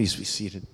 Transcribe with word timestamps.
Please 0.00 0.16
be 0.16 0.24
seated. 0.24 0.66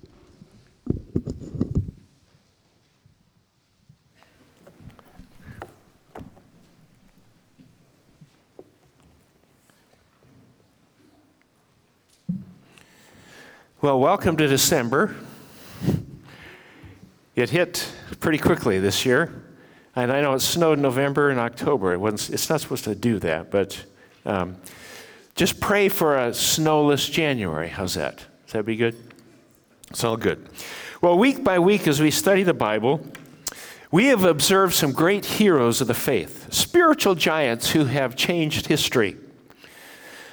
Well, 13.81 13.99
welcome 13.99 14.37
to 14.37 14.47
December. 14.47 15.13
It 17.35 17.49
hit 17.49 17.91
pretty 18.21 18.37
quickly 18.37 18.79
this 18.79 19.05
year. 19.05 19.43
And 19.93 20.09
I 20.09 20.21
know 20.21 20.35
it 20.35 20.39
snowed 20.39 20.77
in 20.77 20.83
November 20.83 21.31
and 21.31 21.37
October. 21.37 21.91
It 21.91 21.99
wasn't, 21.99 22.33
it's 22.33 22.49
not 22.49 22.61
supposed 22.61 22.85
to 22.85 22.95
do 22.95 23.19
that, 23.19 23.51
but 23.51 23.83
um, 24.25 24.55
just 25.35 25.59
pray 25.59 25.89
for 25.89 26.17
a 26.17 26.33
snowless 26.33 27.09
January. 27.09 27.67
How's 27.67 27.95
that? 27.95 28.19
Does 28.45 28.53
that 28.53 28.65
be 28.65 28.77
good? 28.77 29.06
It's 29.89 30.03
all 30.03 30.17
good. 30.17 30.47
Well, 31.01 31.17
week 31.17 31.43
by 31.43 31.59
week, 31.59 31.87
as 31.87 32.01
we 32.01 32.11
study 32.11 32.43
the 32.43 32.53
Bible, 32.53 33.05
we 33.91 34.07
have 34.07 34.23
observed 34.23 34.73
some 34.73 34.91
great 34.91 35.25
heroes 35.25 35.79
of 35.79 35.87
the 35.87 35.93
faith, 35.93 36.53
spiritual 36.53 37.15
giants 37.15 37.71
who 37.71 37.85
have 37.85 38.15
changed 38.15 38.67
history. 38.67 39.15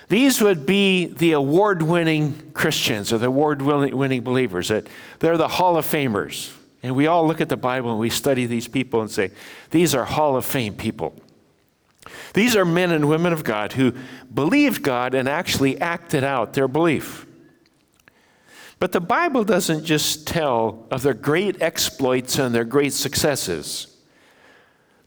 These 0.08 0.40
would 0.40 0.66
be 0.66 1.06
the 1.06 1.32
award 1.32 1.82
winning 1.82 2.52
Christians 2.52 3.12
or 3.12 3.18
the 3.18 3.26
award 3.26 3.62
winning 3.62 4.22
believers. 4.22 4.68
That 4.68 4.86
they're 5.20 5.38
the 5.38 5.48
Hall 5.48 5.76
of 5.76 5.86
Famers. 5.86 6.52
And 6.82 6.94
we 6.94 7.06
all 7.06 7.26
look 7.26 7.40
at 7.40 7.48
the 7.48 7.56
Bible 7.56 7.90
and 7.90 7.98
we 7.98 8.10
study 8.10 8.44
these 8.44 8.68
people 8.68 9.00
and 9.00 9.10
say, 9.10 9.30
these 9.70 9.94
are 9.94 10.04
Hall 10.04 10.36
of 10.36 10.44
Fame 10.44 10.74
people. 10.74 11.14
These 12.34 12.56
are 12.56 12.64
men 12.66 12.90
and 12.90 13.08
women 13.08 13.32
of 13.32 13.44
God 13.44 13.72
who 13.72 13.94
believed 14.32 14.82
God 14.82 15.14
and 15.14 15.26
actually 15.26 15.80
acted 15.80 16.24
out 16.24 16.52
their 16.52 16.68
belief. 16.68 17.24
But 18.84 18.92
the 18.92 19.00
Bible 19.00 19.44
doesn't 19.44 19.86
just 19.86 20.26
tell 20.26 20.86
of 20.90 21.00
their 21.00 21.14
great 21.14 21.62
exploits 21.62 22.38
and 22.38 22.54
their 22.54 22.66
great 22.66 22.92
successes. 22.92 23.86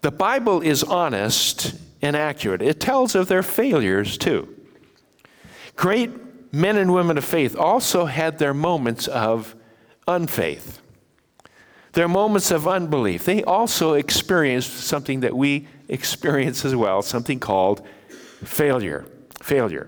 The 0.02 0.09
Bible 0.09 0.61
is 0.61 0.83
honest 0.83 1.75
and 2.02 2.16
accurate. 2.16 2.64
It 2.64 2.80
tells 2.80 3.14
of 3.14 3.28
their 3.28 3.44
failures 3.44 4.17
too. 4.17 4.52
Great 5.75 6.09
men 6.52 6.75
and 6.75 6.92
women 6.92 7.20
of 7.20 7.23
faith 7.23 7.55
also 7.55 8.05
had 8.05 8.39
their 8.39 8.52
moments 8.52 9.08
of 9.08 9.55
unfaith. 10.08 10.81
Their 11.94 12.08
moments 12.08 12.50
of 12.50 12.67
unbelief. 12.67 13.25
They 13.25 13.44
also 13.44 13.94
experienced 13.94 14.73
something 14.73 15.20
that 15.20 15.38
we 15.38 15.67
experience 15.88 16.66
as 16.66 16.75
well, 16.75 17.03
something 17.03 17.39
called 17.39 17.86
failure. 18.44 19.05
Failure. 19.39 19.88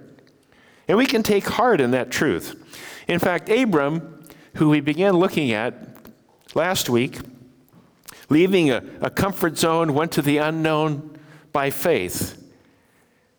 And 0.88 0.96
we 0.96 1.08
can 1.08 1.24
take 1.24 1.48
heart 1.48 1.82
in 1.82 1.90
that 1.90 2.12
truth. 2.12 2.56
In 3.10 3.20
fact, 3.20 3.50
Abram, 3.50 4.24
who 4.56 4.70
we 4.70 4.80
began 4.80 5.14
looking 5.14 5.52
at 5.52 5.74
last 6.54 6.90
week, 6.90 7.20
leaving 8.30 8.70
a, 8.70 8.84
a 9.02 9.10
comfort 9.10 9.58
zone, 9.58 9.94
went 9.94 10.12
to 10.14 10.22
the 10.22 10.38
unknown 10.38 11.18
by 11.52 11.70
faith. 11.72 12.36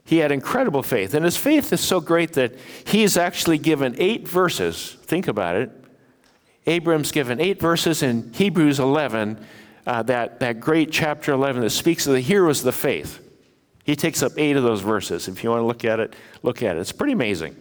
He 0.04 0.18
had 0.18 0.32
incredible 0.32 0.82
faith. 0.82 1.14
And 1.14 1.24
his 1.24 1.36
faith 1.36 1.72
is 1.72 1.80
so 1.80 2.00
great 2.00 2.32
that 2.34 2.54
he 2.84 3.02
is 3.04 3.16
actually 3.16 3.58
given 3.58 3.94
eight 3.98 4.28
verses. 4.28 4.96
Think 5.02 5.28
about 5.28 5.56
it 5.56 5.70
Abram's 6.66 7.10
given 7.10 7.40
eight 7.40 7.58
verses 7.60 8.02
in 8.02 8.32
Hebrews 8.32 8.78
11, 8.80 9.44
uh, 9.86 10.02
that, 10.04 10.40
that 10.40 10.60
great 10.60 10.92
chapter 10.92 11.32
11 11.32 11.62
that 11.62 11.70
speaks 11.70 12.06
of 12.06 12.12
the 12.12 12.20
heroes 12.20 12.60
of 12.60 12.66
the 12.66 12.72
faith. 12.72 13.26
He 13.84 13.96
takes 13.96 14.22
up 14.22 14.32
eight 14.36 14.56
of 14.56 14.62
those 14.62 14.82
verses. 14.82 15.26
If 15.26 15.42
you 15.42 15.50
want 15.50 15.62
to 15.62 15.66
look 15.66 15.84
at 15.84 16.00
it, 16.00 16.14
look 16.42 16.62
at 16.62 16.76
it. 16.76 16.80
It's 16.80 16.92
pretty 16.92 17.14
amazing. 17.14 17.56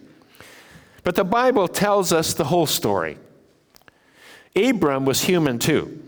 But 1.02 1.14
the 1.14 1.24
Bible 1.24 1.68
tells 1.68 2.12
us 2.12 2.34
the 2.34 2.44
whole 2.44 2.66
story. 2.66 3.18
Abram 4.54 5.04
was 5.04 5.22
human 5.22 5.58
too. 5.58 6.02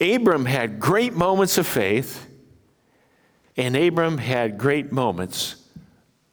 Abram 0.00 0.44
had 0.44 0.78
great 0.78 1.14
moments 1.14 1.58
of 1.58 1.66
faith, 1.66 2.28
and 3.56 3.76
Abram 3.76 4.18
had 4.18 4.58
great 4.58 4.92
moments 4.92 5.56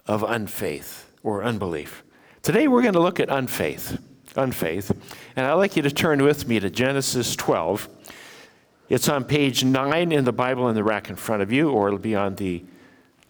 of 0.06 0.24
unfaith 0.24 1.12
or 1.24 1.44
unbelief. 1.44 2.03
Today 2.44 2.68
we're 2.68 2.84
going 2.84 2.94
to 2.94 3.00
look 3.00 3.19
at 3.19 3.30
unfaith 3.30 3.97
unfaith. 4.38 4.91
And 5.35 5.46
I'd 5.46 5.53
like 5.53 5.75
you 5.75 5.81
to 5.84 5.91
turn 5.91 6.24
with 6.24 6.47
me 6.47 6.59
to 6.59 6.69
Genesis 6.69 7.35
12. 7.35 7.90
It's 8.90 9.09
on 9.09 9.24
page 9.24 9.64
9 9.64 10.12
in 10.12 10.25
the 10.25 10.31
Bible 10.31 10.69
in 10.69 10.75
the 10.75 10.84
rack 10.84 11.09
in 11.09 11.16
front 11.16 11.41
of 11.41 11.52
you, 11.52 11.72
or 11.72 11.88
it'll 11.88 12.00
be 12.00 12.16
on 12.16 12.35
the 12.35 12.64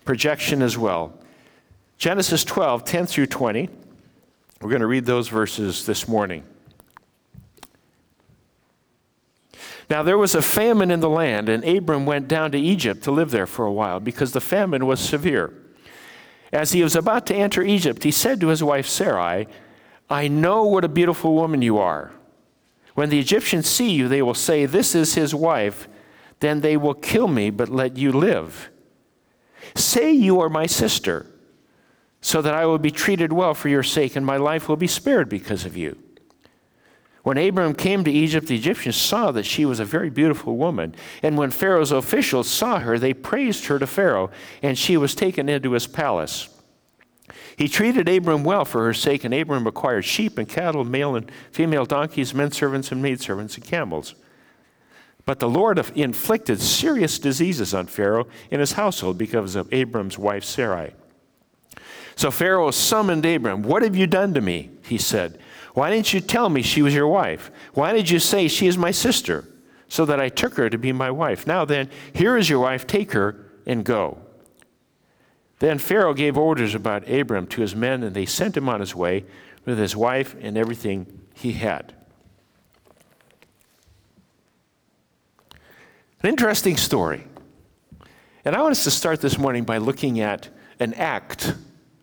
projection 0.03 0.61
as 0.61 0.77
well. 0.77 1.17
Genesis 1.97 2.43
12, 2.43 2.83
10 2.83 3.05
through 3.05 3.27
20. 3.27 3.69
We're 4.65 4.71
going 4.71 4.81
to 4.81 4.87
read 4.87 5.05
those 5.05 5.27
verses 5.27 5.85
this 5.85 6.07
morning. 6.07 6.43
Now 9.91 10.01
there 10.01 10.17
was 10.17 10.33
a 10.33 10.41
famine 10.41 10.89
in 10.89 11.01
the 11.01 11.09
land, 11.09 11.49
and 11.49 11.63
Abram 11.63 12.07
went 12.07 12.27
down 12.27 12.51
to 12.53 12.57
Egypt 12.57 13.03
to 13.03 13.11
live 13.11 13.29
there 13.29 13.45
for 13.45 13.67
a 13.67 13.71
while 13.71 13.99
because 13.99 14.31
the 14.31 14.41
famine 14.41 14.87
was 14.87 14.99
severe. 14.99 15.53
As 16.51 16.71
he 16.71 16.81
was 16.81 16.95
about 16.95 17.27
to 17.27 17.35
enter 17.35 17.61
Egypt, 17.61 18.01
he 18.01 18.09
said 18.09 18.41
to 18.41 18.47
his 18.47 18.63
wife 18.63 18.87
Sarai, 18.87 19.45
I 20.09 20.27
know 20.27 20.63
what 20.63 20.83
a 20.83 20.87
beautiful 20.89 21.35
woman 21.35 21.61
you 21.61 21.77
are. 21.77 22.11
When 22.95 23.11
the 23.11 23.19
Egyptians 23.19 23.69
see 23.69 23.91
you, 23.91 24.07
they 24.07 24.23
will 24.23 24.33
say, 24.33 24.65
This 24.65 24.95
is 24.95 25.13
his 25.13 25.35
wife. 25.35 25.87
Then 26.39 26.61
they 26.61 26.75
will 26.75 26.95
kill 26.95 27.27
me, 27.27 27.51
but 27.51 27.69
let 27.69 27.97
you 27.97 28.11
live. 28.11 28.71
Say 29.75 30.11
you 30.11 30.41
are 30.41 30.49
my 30.49 30.65
sister, 30.65 31.27
so 32.25 32.41
that 32.41 32.55
I 32.55 32.65
will 32.65 32.79
be 32.79 32.89
treated 32.89 33.31
well 33.31 33.53
for 33.53 33.69
your 33.69 33.83
sake, 33.83 34.15
and 34.15 34.25
my 34.25 34.37
life 34.37 34.67
will 34.67 34.77
be 34.77 34.87
spared 34.87 35.29
because 35.29 35.63
of 35.63 35.77
you. 35.77 35.95
When 37.21 37.37
Abram 37.37 37.75
came 37.75 38.03
to 38.03 38.11
Egypt, 38.11 38.47
the 38.47 38.55
Egyptians 38.55 38.95
saw 38.95 39.31
that 39.31 39.45
she 39.45 39.63
was 39.63 39.79
a 39.79 39.85
very 39.85 40.09
beautiful 40.09 40.57
woman. 40.57 40.95
And 41.21 41.37
when 41.37 41.51
Pharaoh's 41.51 41.91
officials 41.91 42.49
saw 42.49 42.79
her, 42.79 42.97
they 42.97 43.13
praised 43.13 43.67
her 43.67 43.77
to 43.77 43.85
Pharaoh, 43.85 44.31
and 44.63 44.75
she 44.75 44.97
was 44.97 45.13
taken 45.13 45.47
into 45.47 45.73
his 45.73 45.85
palace. 45.85 46.49
He 47.57 47.67
treated 47.67 48.09
Abram 48.09 48.43
well 48.43 48.65
for 48.65 48.83
her 48.85 48.93
sake, 48.95 49.23
and 49.23 49.31
Abram 49.31 49.67
acquired 49.67 50.03
sheep 50.03 50.39
and 50.39 50.49
cattle, 50.49 50.83
male 50.83 51.15
and 51.15 51.31
female 51.51 51.85
donkeys, 51.85 52.33
men 52.33 52.49
servants 52.49 52.91
and 52.91 53.03
maidservants, 53.03 53.53
and 53.55 53.63
camels. 53.63 54.15
But 55.25 55.37
the 55.37 55.47
Lord 55.47 55.77
inflicted 55.95 56.59
serious 56.59 57.19
diseases 57.19 57.75
on 57.75 57.85
Pharaoh 57.85 58.25
and 58.49 58.61
his 58.61 58.71
household 58.71 59.19
because 59.19 59.55
of 59.55 59.71
Abram's 59.71 60.17
wife 60.17 60.43
Sarai. 60.43 60.95
So 62.15 62.31
Pharaoh 62.31 62.71
summoned 62.71 63.25
Abram. 63.25 63.63
What 63.63 63.83
have 63.83 63.95
you 63.95 64.07
done 64.07 64.33
to 64.33 64.41
me? 64.41 64.71
He 64.83 64.97
said. 64.97 65.39
Why 65.73 65.89
didn't 65.89 66.13
you 66.13 66.21
tell 66.21 66.49
me 66.49 66.61
she 66.61 66.81
was 66.81 66.95
your 66.95 67.07
wife? 67.07 67.51
Why 67.73 67.91
did 67.91 68.09
you 68.09 68.19
say 68.19 68.47
she 68.47 68.67
is 68.67 68.77
my 68.77 68.91
sister? 68.91 69.45
So 69.87 70.05
that 70.05 70.19
I 70.19 70.29
took 70.29 70.55
her 70.55 70.69
to 70.69 70.77
be 70.77 70.91
my 70.93 71.11
wife. 71.11 71.45
Now 71.45 71.65
then, 71.65 71.89
here 72.13 72.37
is 72.37 72.49
your 72.49 72.59
wife. 72.59 72.87
Take 72.87 73.11
her 73.11 73.45
and 73.65 73.83
go. 73.83 74.19
Then 75.59 75.77
Pharaoh 75.77 76.13
gave 76.13 76.37
orders 76.37 76.73
about 76.73 77.09
Abram 77.09 77.47
to 77.47 77.61
his 77.61 77.75
men, 77.75 78.03
and 78.03 78.15
they 78.15 78.25
sent 78.25 78.57
him 78.57 78.67
on 78.67 78.79
his 78.79 78.95
way 78.95 79.25
with 79.65 79.77
his 79.77 79.95
wife 79.95 80.35
and 80.41 80.57
everything 80.57 81.21
he 81.33 81.53
had. 81.53 81.93
An 86.21 86.29
interesting 86.29 86.77
story. 86.77 87.25
And 88.43 88.55
I 88.55 88.61
want 88.61 88.71
us 88.71 88.83
to 88.85 88.91
start 88.91 89.21
this 89.21 89.37
morning 89.37 89.63
by 89.63 89.77
looking 89.77 90.19
at 90.19 90.49
an 90.79 90.93
act 90.95 91.53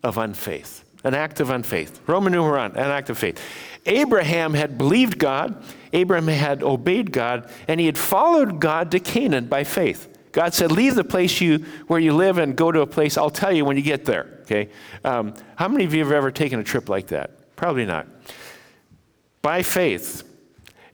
of 0.03 0.17
unfaith. 0.17 0.83
An 1.03 1.13
act 1.13 1.39
of 1.39 1.49
unfaith. 1.49 2.01
Roman 2.07 2.33
numeron, 2.33 2.71
an 2.71 2.77
act 2.77 3.09
of 3.09 3.17
faith. 3.17 3.39
Abraham 3.85 4.53
had 4.53 4.77
believed 4.77 5.19
God, 5.19 5.61
Abraham 5.91 6.27
had 6.27 6.63
obeyed 6.63 7.11
God, 7.11 7.49
and 7.67 7.79
he 7.79 7.85
had 7.85 7.97
followed 7.97 8.59
God 8.59 8.91
to 8.91 8.99
Canaan 8.99 9.47
by 9.47 9.63
faith. 9.63 10.09
God 10.31 10.53
said, 10.53 10.71
Leave 10.71 10.95
the 10.95 11.03
place 11.03 11.39
you, 11.41 11.59
where 11.87 11.99
you 11.99 12.13
live 12.13 12.37
and 12.37 12.55
go 12.55 12.71
to 12.71 12.81
a 12.81 12.87
place. 12.87 13.17
I'll 13.17 13.29
tell 13.29 13.51
you 13.51 13.65
when 13.65 13.77
you 13.77 13.83
get 13.83 14.05
there. 14.05 14.39
Okay? 14.41 14.69
Um, 15.03 15.33
how 15.55 15.67
many 15.67 15.85
of 15.85 15.93
you 15.93 16.03
have 16.03 16.11
ever 16.11 16.31
taken 16.31 16.59
a 16.59 16.63
trip 16.63 16.89
like 16.89 17.07
that? 17.07 17.55
Probably 17.55 17.85
not. 17.85 18.07
By 19.41 19.61
faith. 19.61 20.23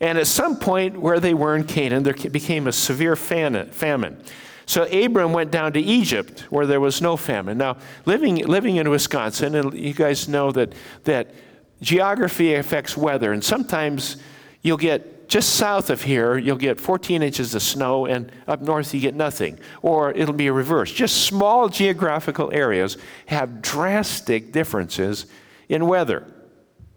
And 0.01 0.17
at 0.17 0.27
some 0.27 0.57
point 0.57 1.00
where 1.00 1.19
they 1.19 1.33
were 1.33 1.55
in 1.55 1.65
Canaan, 1.65 2.03
there 2.03 2.13
became 2.13 2.67
a 2.67 2.71
severe 2.71 3.15
famine. 3.15 4.23
So 4.69 4.83
Abram 4.83 5.33
went 5.33 5.50
down 5.50 5.74
to 5.74 5.80
Egypt 5.80 6.42
where 6.51 6.68
there 6.68 6.80
was 6.80 7.01
no 7.01 7.18
famine. 7.18 7.57
Now, 7.57 7.77
living, 8.06 8.36
living 8.45 8.75
in 8.75 8.88
Wisconsin, 8.88 9.56
and 9.56 9.74
you 9.74 9.95
guys 9.95 10.27
know 10.27 10.51
that, 10.51 10.74
that 11.06 11.33
geography 11.81 12.54
affects 12.54 12.95
weather, 12.95 13.33
and 13.33 13.44
sometimes 13.44 14.18
you'll 14.62 14.77
get 14.77 15.27
just 15.27 15.56
south 15.56 15.89
of 15.89 16.04
here, 16.04 16.38
you'll 16.38 16.56
get 16.56 16.80
14 16.80 17.24
inches 17.24 17.56
of 17.56 17.63
snow, 17.63 18.06
and 18.06 18.31
up 18.48 18.62
north, 18.62 18.94
you 18.94 19.00
get 19.00 19.16
nothing. 19.16 19.60
Or 19.81 20.12
it'll 20.12 20.36
be 20.36 20.45
a 20.45 20.54
reverse. 20.54 20.92
Just 20.92 21.25
small 21.25 21.68
geographical 21.68 22.54
areas 22.54 22.95
have 23.25 23.63
drastic 23.63 24.51
differences 24.51 25.25
in 25.68 25.88
weather. 25.88 26.31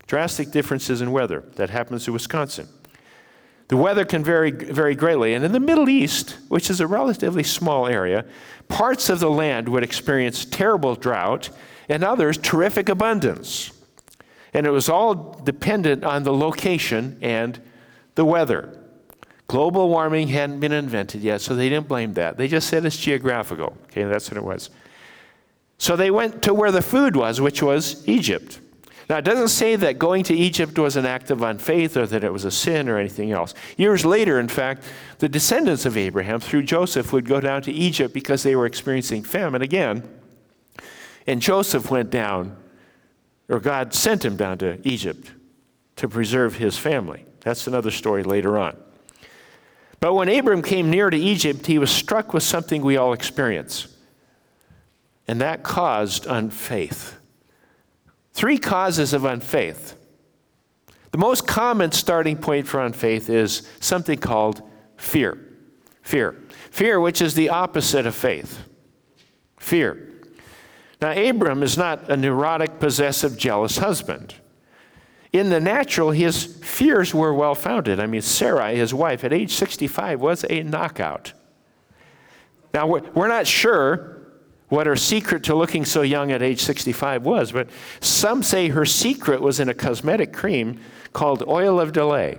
Drastic 0.07 0.51
differences 0.51 1.01
in 1.01 1.11
weather. 1.11 1.43
That 1.55 1.71
happens 1.71 2.07
in 2.07 2.13
Wisconsin. 2.13 2.69
The 3.73 3.79
weather 3.79 4.05
can 4.05 4.23
vary, 4.23 4.51
vary 4.51 4.95
greatly. 4.95 5.33
And 5.33 5.47
in 5.47 5.53
the 5.53 5.59
Middle 5.59 5.89
East, 5.89 6.37
which 6.49 6.69
is 6.69 6.81
a 6.81 6.87
relatively 6.87 7.43
small 7.43 7.87
area, 7.87 8.27
parts 8.69 9.09
of 9.09 9.19
the 9.19 9.31
land 9.31 9.67
would 9.67 9.83
experience 9.83 10.45
terrible 10.45 10.95
drought, 10.95 11.49
and 11.89 12.05
others 12.05 12.37
terrific 12.37 12.91
abundance. 12.91 13.73
And 14.53 14.67
it 14.67 14.71
was 14.73 14.91
all 14.91 15.15
dependent 15.15 16.05
on 16.05 16.23
the 16.23 16.35
location 16.35 17.17
and 17.23 17.59
the 18.15 18.27
weather. 18.27 18.79
Global 19.47 19.89
warming 19.89 20.29
hadn't 20.29 20.61
been 20.61 20.73
invented 20.73 21.23
yet, 21.23 21.41
so 21.41 21.57
they 21.57 21.71
didn't 21.71 21.89
blame 21.89 22.13
that. 22.13 22.37
They 22.37 22.49
just 22.49 22.69
said 22.69 22.85
it's 22.85 22.99
geographical. 22.99 23.75
Okay, 23.85 24.05
that's 24.05 24.31
what 24.31 24.37
it 24.37 24.45
was. 24.45 24.69
So 25.79 25.97
they 25.97 26.11
went 26.11 26.43
to 26.43 26.53
where 26.53 26.73
the 26.73 26.83
food 26.83 27.17
was, 27.17 27.41
which 27.41 27.63
was 27.63 28.07
Egypt. 28.07 28.61
Now, 29.09 29.19
it 29.19 29.25
doesn't 29.25 29.49
say 29.49 29.77
that 29.77 29.99
going 29.99 30.23
to 30.25 30.35
Egypt 30.35 30.79
was 30.79 30.97
an 30.97 31.07
act 31.07 31.31
of 31.31 31.43
unfaith 31.43 31.97
or 31.97 32.07
that 32.07 32.25
it 32.25 32.33
was 32.33 32.45
a 32.45 32.51
sin 32.51 32.89
or 32.89 32.99
anything 32.99 33.33
else. 33.33 33.55
Years 33.77 34.05
later, 34.05 34.39
in 34.39 34.49
fact, 34.49 34.85
the 35.19 35.29
descendants 35.29 35.85
of 35.85 35.97
Abraham, 35.97 36.41
through 36.41 36.63
Joseph, 36.63 37.13
would 37.13 37.27
go 37.27 37.41
down 37.41 37.63
to 37.63 37.73
Egypt 37.73 38.15
because 38.15 38.43
they 38.43 38.57
were 38.57 38.67
experiencing 38.67 39.23
famine 39.23 39.63
again. 39.63 40.09
And 41.27 41.43
Joseph 41.43 41.91
went 41.91 42.11
down, 42.11 42.57
or 43.49 43.61
God 43.61 43.93
sent 43.95 44.25
him 44.25 44.37
down 44.37 44.59
to 44.59 44.79
Egypt 44.87 45.33
to 45.97 46.09
preserve 46.09 46.57
his 46.57 46.79
family. 46.79 47.25
That's 47.41 47.67
another 47.67 47.91
story 47.91 48.23
later 48.23 48.59
on. 48.59 48.77
But 50.01 50.15
when 50.15 50.29
Abram 50.29 50.63
came 50.63 50.91
near 50.91 51.11
to 51.11 51.17
Egypt, 51.17 51.67
he 51.67 51.79
was 51.79 51.91
struck 51.91 52.33
with 52.35 52.43
something 52.43 52.83
we 52.83 52.97
all 52.97 53.13
experience, 53.13 53.87
and 55.29 55.41
that 55.41 55.63
caused 55.63 56.27
unfaith. 56.27 57.17
Three 58.33 58.59
causes 58.59 59.13
of 59.13 59.25
unfaith. 59.25 59.97
The 61.11 61.19
most 61.19 61.47
common 61.47 61.93
starting 61.93 62.39
point 62.39 62.67
for 62.67 62.81
unfaith 62.81 63.29
is 63.29 63.69
something 63.81 64.19
called 64.19 64.63
fear. 64.97 65.39
Fear. 66.03 66.37
Fear, 66.71 67.01
which 67.01 67.21
is 67.21 67.35
the 67.35 67.51
opposite 67.51 68.07
of 68.07 68.15
faith. 68.15 68.67
Fear. 69.59 70.09
Now, 71.03 71.13
Abram 71.13 71.63
is 71.63 71.77
not 71.77 72.09
a 72.09 72.17
neurotic, 72.17 72.81
possessive, 72.81 73.37
jealous 73.37 73.77
husband. 73.77 74.35
In 75.33 75.51
the 75.51 75.61
natural, 75.61 76.11
his 76.11 76.45
fears 76.45 77.15
were 77.15 77.35
well 77.35 77.55
founded. 77.55 78.01
I 78.01 78.07
mean, 78.07 78.23
Sarai, 78.23 78.77
his 78.77 78.95
wife, 78.95 79.25
at 79.25 79.33
age 79.33 79.53
65, 79.53 80.21
was 80.21 80.45
a 80.49 80.63
knockout. 80.63 81.33
Now, 82.73 82.87
we're 82.87 83.29
not 83.29 83.47
sure 83.47 84.22
what 84.73 84.87
her 84.87 84.97
secret 84.97 85.43
to 85.45 85.55
looking 85.55 85.85
so 85.85 86.01
young 86.01 86.33
at 86.33 86.41
age 86.41 86.59
65 86.63 87.27
was, 87.27 87.53
but 87.53 87.69
some 88.01 88.43
say 88.43 88.69
her 88.69 88.87
secret 88.87 89.43
was 89.43 89.61
in 89.61 89.69
a 89.69 89.75
cosmetic 89.75 90.33
cream 90.33 90.81
called 91.13 91.43
oil 91.47 91.79
of 91.79 91.93
delay. 91.93 92.39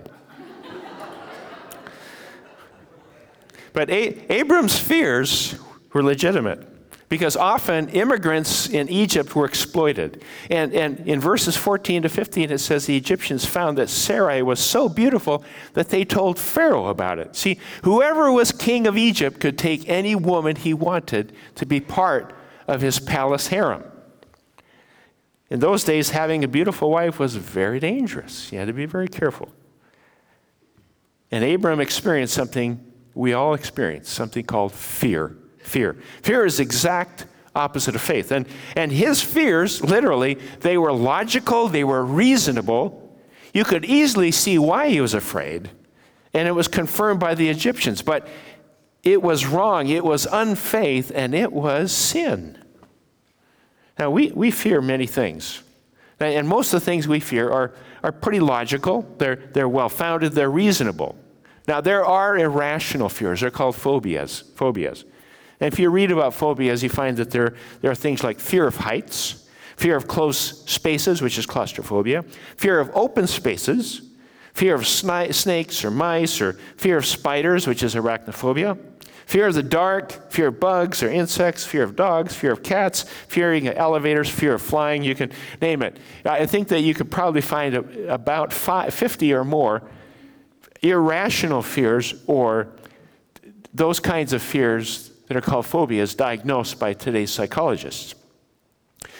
but 3.72 3.88
a- 3.92 4.26
Abram's 4.34 4.80
fears 4.80 5.54
were 5.94 6.02
legitimate 6.02 6.68
because 7.10 7.36
often 7.36 7.90
immigrants 7.90 8.68
in 8.70 8.90
Egypt 8.90 9.36
were 9.36 9.46
exploited. 9.46 10.24
And, 10.50 10.74
and 10.74 11.00
in 11.08 11.20
verses 11.20 11.56
14 11.56 12.04
to 12.04 12.10
15, 12.10 12.52
it 12.52 12.58
says 12.58 12.86
the 12.86 12.98
Egyptians 12.98 13.46
found 13.46 13.78
that 13.78 13.90
Sarai 13.90 14.42
was 14.42 14.60
so 14.60 14.90
beautiful 14.90 15.44
that 15.74 15.90
they 15.90 16.06
told 16.06 16.40
Pharaoh 16.40 16.88
about 16.88 17.20
it. 17.20 17.36
See, 17.36 17.60
whoever 17.84 18.32
was 18.32 18.52
king 18.52 18.88
of 18.88 18.98
Egypt 18.98 19.40
could 19.40 19.58
take 19.58 19.88
any 19.88 20.16
woman 20.16 20.56
he 20.56 20.74
wanted 20.74 21.34
to 21.56 21.66
be 21.66 21.80
part 21.80 22.34
of 22.68 22.82
his 22.82 23.00
palace 23.00 23.48
harem. 23.48 23.84
In 25.50 25.60
those 25.60 25.84
days, 25.84 26.10
having 26.10 26.44
a 26.44 26.48
beautiful 26.48 26.90
wife 26.90 27.20
was 27.20 27.36
very 27.36 27.80
dangerous. 27.80 28.52
You 28.52 28.60
had 28.60 28.68
to 28.68 28.74
be 28.74 28.88
very 28.88 29.08
careful. 29.08 29.50
And 31.30 31.44
Abram 31.44 31.80
experienced 31.80 32.34
something 32.34 32.92
we 33.14 33.34
all 33.34 33.54
experience, 33.54 34.10
something 34.10 34.46
called 34.46 34.72
fear 34.72 35.38
fear. 35.64 35.98
Fear 36.22 36.46
is 36.46 36.58
the 36.58 36.64
exact 36.64 37.26
opposite 37.56 37.96
of 37.96 38.02
faith. 38.02 38.32
And, 38.32 38.48
and 38.76 38.92
his 38.92 39.22
fears, 39.22 39.84
literally, 39.84 40.36
they 40.62 40.78
were 40.78 40.94
logical, 40.94 41.68
they 41.68 41.84
were 41.84 42.04
reasonable. 42.04 43.00
You 43.54 43.64
could 43.64 43.86
easily 43.86 44.32
see 44.32 44.58
why 44.58 44.90
he 44.90 45.02
was 45.02 45.14
afraid, 45.14 45.70
and 46.34 46.48
it 46.48 46.52
was 46.52 46.68
confirmed 46.68 47.20
by 47.20 47.36
the 47.36 47.50
Egyptians. 47.50 48.02
But 48.02 48.28
it 49.04 49.22
was 49.22 49.46
wrong, 49.46 49.88
it 49.90 50.04
was 50.04 50.26
unfaith, 50.32 51.12
and 51.14 51.36
it 51.36 51.52
was 51.52 51.92
sin. 51.92 52.58
Now, 54.00 54.10
we, 54.10 54.32
we 54.32 54.50
fear 54.50 54.82
many 54.82 55.06
things. 55.06 55.62
And 56.20 56.48
most 56.48 56.74
of 56.74 56.80
the 56.80 56.86
things 56.86 57.08
we 57.08 57.20
fear 57.20 57.50
are, 57.52 57.74
are 58.02 58.12
pretty 58.12 58.40
logical, 58.40 59.06
they're, 59.18 59.36
they're 59.36 59.70
well 59.70 59.90
founded, 59.90 60.32
they're 60.32 60.50
reasonable. 60.50 61.16
Now, 61.68 61.80
there 61.82 62.06
are 62.06 62.38
irrational 62.38 63.10
fears. 63.10 63.42
They're 63.42 63.52
called 63.52 63.76
phobias. 63.76 64.44
Phobias. 64.56 65.06
And 65.60 65.72
if 65.72 65.80
you 65.80 65.90
read 65.90 66.12
about 66.12 66.34
phobias, 66.34 66.84
you 66.84 66.90
find 66.90 67.18
that 67.18 67.32
there, 67.32 67.56
there 67.82 67.92
are 67.92 67.96
things 67.96 68.24
like 68.24 68.40
fear 68.40 68.68
of 68.68 68.78
heights, 68.78 69.48
fear 69.78 69.96
of 69.96 70.08
close 70.08 70.64
spaces, 70.70 71.22
which 71.22 71.38
is 71.38 71.46
claustrophobia, 71.46 72.24
fear 72.58 72.80
of 72.80 72.90
open 72.94 73.28
spaces, 73.28 74.02
fear 74.54 74.76
of 74.76 74.82
sni- 74.82 75.34
snakes 75.34 75.84
or 75.84 75.92
mice, 75.92 76.42
or 76.42 76.54
fear 76.78 76.98
of 76.98 77.06
spiders, 77.06 77.68
which 77.68 77.84
is 77.84 77.96
arachnophobia, 77.96 78.78
fear 79.26 79.48
of 79.48 79.54
the 79.54 79.64
dark, 79.64 80.32
fear 80.32 80.48
of 80.48 80.60
bugs 80.60 81.02
or 81.02 81.10
insects, 81.10 81.66
fear 81.66 81.84
of 81.84 81.96
dogs, 81.96 82.36
fear 82.36 82.52
of 82.52 82.62
cats, 82.62 83.04
fearing 83.28 83.68
elevators, 83.68 84.30
fear 84.30 84.54
of 84.54 84.62
flying, 84.62 85.04
you 85.04 85.16
can 85.16 85.32
name 85.62 85.82
it. 85.82 85.98
I 86.26 86.46
think 86.46 86.68
that 86.70 86.82
you 86.82 86.94
could 86.94 87.10
probably 87.10 87.42
find 87.42 87.76
about 88.08 88.54
five, 88.54 88.94
50 88.94 89.34
or 89.34 89.44
more 89.44 89.82
irrational 90.82 91.62
fears 91.62 92.14
or 92.28 92.68
those 93.74 94.00
kinds 94.00 94.34
of 94.34 94.42
fears 94.42 95.13
that 95.28 95.38
are 95.38 95.42
called 95.42 95.66
phobias 95.66 96.16
diagnosed 96.16 96.80
by 96.80 96.94
today's 96.94 97.32
psychologists. 97.32 98.16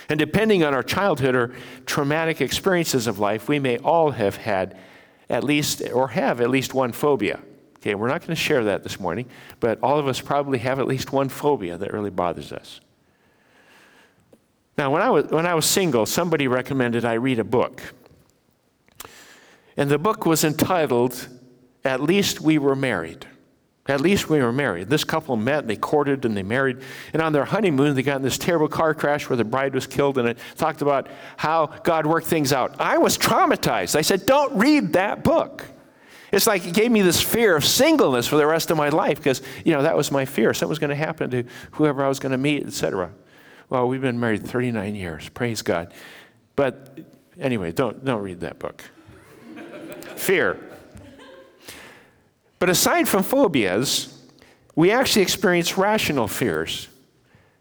And 0.10 0.20
depending 0.20 0.64
on 0.64 0.74
our 0.74 0.84
childhood 0.84 1.36
or 1.36 1.56
traumatic 1.86 2.42
experiences 2.42 3.08
of 3.08 3.20
life, 3.20 3.48
we 3.48 3.60
may 3.60 3.78
all 3.78 4.12
have 4.12 4.38
had 4.38 4.78
at 5.30 5.44
least 5.44 5.82
or 5.94 6.10
have 6.10 6.42
at 6.42 6.50
least 6.50 6.74
one 6.74 6.92
phobia. 6.92 7.40
Okay, 7.78 7.96
we're 7.96 8.08
not 8.08 8.22
going 8.22 8.30
to 8.30 8.36
share 8.36 8.64
that 8.66 8.84
this 8.84 9.00
morning, 9.00 9.28
but 9.60 9.80
all 9.82 10.00
of 10.00 10.08
us 10.08 10.22
probably 10.22 10.60
have 10.60 10.80
at 10.80 10.88
least 10.88 11.12
one 11.12 11.30
phobia 11.30 11.78
that 11.78 11.92
really 11.92 12.10
bothers 12.10 12.52
us. 12.52 12.80
Now, 14.78 14.92
when 14.92 15.02
I 15.02 15.10
was, 15.10 15.26
when 15.26 15.46
I 15.46 15.54
was 15.54 15.66
single, 15.66 16.06
somebody 16.06 16.48
recommended 16.48 17.06
I 17.06 17.14
read 17.14 17.40
a 17.40 17.44
book. 17.44 17.82
And 19.76 19.90
the 19.90 19.98
book 19.98 20.26
was 20.26 20.44
entitled, 20.44 21.28
At 21.84 22.02
Least 22.02 22.42
We 22.42 22.58
Were 22.58 22.76
Married. 22.76 23.28
At 23.86 24.00
least 24.00 24.30
we 24.30 24.42
were 24.42 24.54
married. 24.54 24.90
This 24.90 25.04
couple 25.04 25.36
met, 25.36 25.68
they 25.68 25.76
courted, 25.76 26.24
and 26.24 26.38
they 26.38 26.44
married. 26.44 26.78
And 27.12 27.22
on 27.22 27.34
their 27.34 27.44
honeymoon, 27.44 27.96
they 27.96 28.04
got 28.04 28.16
in 28.16 28.22
this 28.22 28.38
terrible 28.38 28.70
car 28.70 28.94
crash 28.94 29.28
where 29.28 29.36
the 29.36 29.44
bride 29.44 29.74
was 29.74 29.88
killed, 29.88 30.18
and 30.18 30.30
it 30.30 30.38
talked 30.56 30.82
about 30.82 31.10
how 31.36 31.66
God 31.84 32.06
worked 32.06 32.28
things 32.28 32.54
out. 32.54 32.80
I 32.80 32.98
was 32.98 33.18
traumatized. 33.18 33.98
I 33.98 34.02
said, 34.02 34.26
Don't 34.26 34.58
read 34.58 34.94
that 34.94 35.24
book. 35.24 35.66
It's 36.32 36.48
like 36.48 36.66
it 36.66 36.74
gave 36.74 36.92
me 36.92 37.02
this 37.02 37.22
fear 37.22 37.56
of 37.56 37.66
singleness 37.66 38.26
for 38.26 38.38
the 38.38 38.48
rest 38.48 38.72
of 38.72 38.78
my 38.78 38.90
life 38.90 39.18
because, 39.18 39.42
you 39.66 39.74
know, 39.74 39.84
that 39.84 39.96
was 39.96 40.12
my 40.12 40.26
fear. 40.26 40.54
Something 40.54 40.70
was 40.70 40.80
going 40.80 40.90
to 40.90 40.96
happen 40.96 41.30
to 41.30 41.44
whoever 41.72 42.04
I 42.04 42.08
was 42.08 42.20
going 42.20 42.32
to 42.32 42.40
meet, 42.40 42.66
etc. 42.66 43.12
Well, 43.70 43.88
we've 43.88 44.02
been 44.02 44.20
married 44.20 44.48
39 44.48 44.96
years. 44.96 45.30
Praise 45.30 45.62
God. 45.62 45.94
But 46.56 47.00
anyway, 47.40 47.72
don't, 47.72 48.04
don't 48.04 48.24
read 48.24 48.40
that 48.40 48.60
book. 48.60 48.84
fear. 50.16 50.60
But 52.64 52.70
aside 52.70 53.10
from 53.10 53.24
phobias, 53.24 54.18
we 54.74 54.92
actually 54.92 55.24
experience 55.24 55.78
rational 55.78 56.30
fears. 56.30 56.88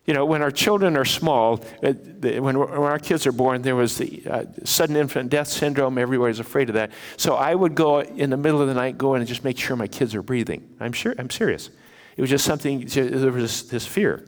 You 0.07 0.15
know, 0.15 0.25
when 0.25 0.43
our 0.43 0.53
children 0.53 0.97
are 0.97 1.05
small, 1.05 1.61
uh, 1.83 1.91
when, 1.91 2.55
our 2.55 3.01
kids 3.01 3.27
are 3.27 3.33
born, 3.33 3.63
there 3.63 3.75
was 3.75 3.99
the 3.99 4.23
uh, 4.31 4.45
sudden 4.63 4.95
infant 4.95 5.29
death 5.29 5.49
syndrome. 5.49 5.99
Everybody's 5.99 6.39
afraid 6.39 6.69
of 6.69 6.77
that. 6.77 6.93
So 7.17 7.35
I 7.35 7.53
would 7.53 7.75
go 7.75 7.99
in 7.99 8.31
the 8.31 8.37
middle 8.37 8.63
of 8.63 8.69
the 8.69 8.75
night, 8.75 8.97
go 8.97 9.17
in 9.17 9.21
and 9.23 9.29
just 9.29 9.43
make 9.43 9.59
sure 9.59 9.75
my 9.75 9.89
kids 9.89 10.15
are 10.15 10.23
breathing. 10.23 10.73
I'm 10.79 10.93
sure. 10.93 11.17
I'm 11.19 11.31
serious. 11.31 11.71
It 12.17 12.21
was 12.21 12.31
just 12.31 12.45
something. 12.45 12.87
There 12.87 13.33
was 13.33 13.71
this, 13.71 13.85
fear. 13.85 14.25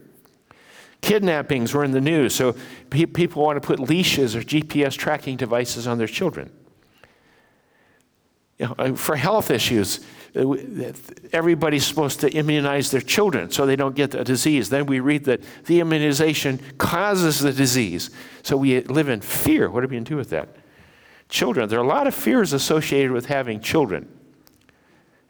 Kidnappings 1.02 1.72
were 1.72 1.84
in 1.84 1.92
the 1.92 2.00
news, 2.00 2.34
so 2.34 2.56
people 2.90 3.44
want 3.44 3.62
to 3.62 3.64
put 3.64 3.78
leashes 3.78 4.34
or 4.34 4.42
GPS 4.42 4.96
tracking 4.96 5.36
devices 5.36 5.86
on 5.86 5.98
their 5.98 6.08
children. 6.08 6.50
You 8.58 8.66
know, 8.66 8.74
uh, 8.76 8.94
for 8.94 9.14
health 9.16 9.50
issues, 9.50 10.00
Uh, 10.36 10.92
everybody's 11.32 11.86
supposed 11.86 12.18
to 12.20 12.30
immunize 12.30 12.90
their 12.90 13.00
children 13.00 13.50
so 13.50 13.66
they 13.66 13.76
don't 13.76 13.94
get 13.94 14.10
the 14.10 14.24
disease. 14.24 14.68
Then 14.68 14.86
we 14.86 14.98
read 14.98 15.24
that 15.26 15.40
the 15.66 15.80
immunization 15.80 16.60
causes 16.76 17.38
the 17.38 17.52
disease. 17.52 18.10
So 18.42 18.56
we 18.56 18.80
live 18.80 19.08
in 19.08 19.20
fear. 19.20 19.70
What 19.70 19.84
are 19.84 19.86
we 19.86 19.92
going 19.92 20.04
to 20.04 20.08
do 20.08 20.16
with 20.16 20.30
that? 20.30 20.48
Children, 21.28 21.68
there 21.68 21.78
are 21.78 21.84
a 21.84 21.86
lot 21.86 22.06
of 22.06 22.14
fears 22.14 22.52
associated 22.52 23.12
with 23.12 23.26
having 23.26 23.60
children. 23.60 24.08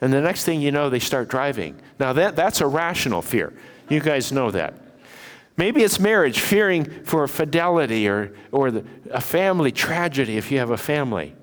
And 0.00 0.12
the 0.12 0.20
next 0.20 0.44
thing 0.44 0.60
you 0.60 0.72
know, 0.72 0.90
they 0.90 0.98
start 0.98 1.28
driving. 1.28 1.80
Now, 1.98 2.12
that, 2.14 2.34
that's 2.34 2.60
a 2.60 2.66
rational 2.66 3.22
fear. 3.22 3.52
You 3.88 4.00
guys 4.00 4.32
know 4.32 4.50
that. 4.50 4.74
Maybe 5.56 5.82
it's 5.82 6.00
marriage, 6.00 6.40
fearing 6.40 6.84
for 7.04 7.28
fidelity 7.28 8.08
or, 8.08 8.34
or 8.50 8.70
the, 8.70 8.84
a 9.10 9.20
family 9.20 9.70
tragedy 9.70 10.36
if 10.36 10.50
you 10.50 10.58
have 10.58 10.70
a 10.70 10.76
family. 10.76 11.34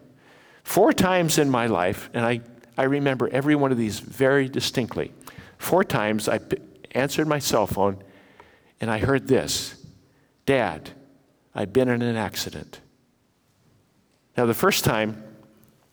Four 0.64 0.94
times 0.94 1.38
in 1.38 1.50
my 1.50 1.68
life, 1.68 2.10
and 2.14 2.26
I 2.26 2.42
I 2.78 2.84
remember 2.84 3.30
every 3.30 3.56
one 3.56 3.72
of 3.72 3.78
these 3.78 4.00
very 4.00 4.48
distinctly. 4.48 5.14
Four 5.58 5.84
times 5.84 6.28
I 6.28 6.40
answered 6.92 7.28
my 7.28 7.40
cell 7.40 7.68
phone 7.68 8.04
and 8.80 8.90
I 8.90 8.98
heard 8.98 9.28
this 9.28 9.76
Dad, 10.46 10.90
I've 11.54 11.72
been 11.72 11.88
in 11.88 12.02
an 12.02 12.16
accident. 12.16 12.82
Now, 14.36 14.46
the 14.46 14.54
first 14.54 14.84
time 14.84 15.24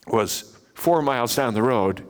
was 0.07 0.57
four 0.75 1.03
miles 1.03 1.37
down 1.37 1.55
the 1.55 1.63
road 1.63 2.05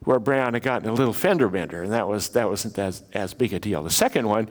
where 0.00 0.20
Brianna 0.20 0.54
had 0.54 0.62
gotten 0.62 0.88
a 0.88 0.92
little 0.92 1.14
fender 1.14 1.48
bender, 1.48 1.82
and 1.82 1.92
that, 1.92 2.06
was, 2.06 2.28
that 2.30 2.48
wasn't 2.48 2.78
as, 2.78 3.02
as 3.12 3.34
big 3.34 3.52
a 3.54 3.58
deal. 3.58 3.82
The 3.82 3.90
second 3.90 4.28
one, 4.28 4.48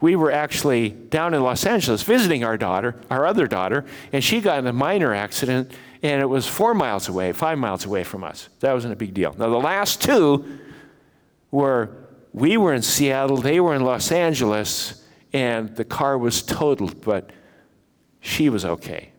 we 0.00 0.16
were 0.16 0.32
actually 0.32 0.90
down 0.90 1.34
in 1.34 1.42
Los 1.42 1.66
Angeles 1.66 2.02
visiting 2.02 2.42
our 2.42 2.56
daughter, 2.56 3.00
our 3.10 3.26
other 3.26 3.46
daughter, 3.46 3.84
and 4.12 4.24
she 4.24 4.40
got 4.40 4.58
in 4.58 4.66
a 4.66 4.72
minor 4.72 5.14
accident, 5.14 5.72
and 6.02 6.22
it 6.22 6.26
was 6.26 6.46
four 6.46 6.74
miles 6.74 7.08
away, 7.08 7.32
five 7.32 7.58
miles 7.58 7.84
away 7.84 8.04
from 8.04 8.24
us. 8.24 8.48
That 8.60 8.72
wasn't 8.72 8.94
a 8.94 8.96
big 8.96 9.12
deal. 9.12 9.34
Now, 9.38 9.50
the 9.50 9.58
last 9.58 10.02
two 10.02 10.58
were 11.50 11.90
we 12.32 12.56
were 12.56 12.72
in 12.72 12.82
Seattle, 12.82 13.36
they 13.36 13.60
were 13.60 13.74
in 13.74 13.82
Los 13.82 14.12
Angeles, 14.12 15.04
and 15.32 15.74
the 15.76 15.84
car 15.84 16.16
was 16.16 16.42
totaled, 16.42 17.00
but 17.00 17.30
she 18.20 18.48
was 18.48 18.64
okay. 18.64 19.12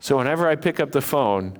So 0.00 0.18
whenever 0.18 0.48
I 0.48 0.56
pick 0.56 0.80
up 0.80 0.92
the 0.92 1.00
phone, 1.00 1.58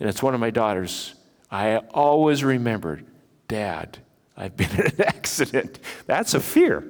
and 0.00 0.08
it's 0.08 0.22
one 0.22 0.34
of 0.34 0.40
my 0.40 0.50
daughters, 0.50 1.14
I 1.50 1.76
always 1.76 2.42
remembered, 2.42 3.06
Dad, 3.46 3.98
I've 4.36 4.56
been 4.56 4.70
in 4.70 4.86
an 4.86 5.02
accident. 5.06 5.78
That's 6.06 6.34
a 6.34 6.40
fear, 6.40 6.84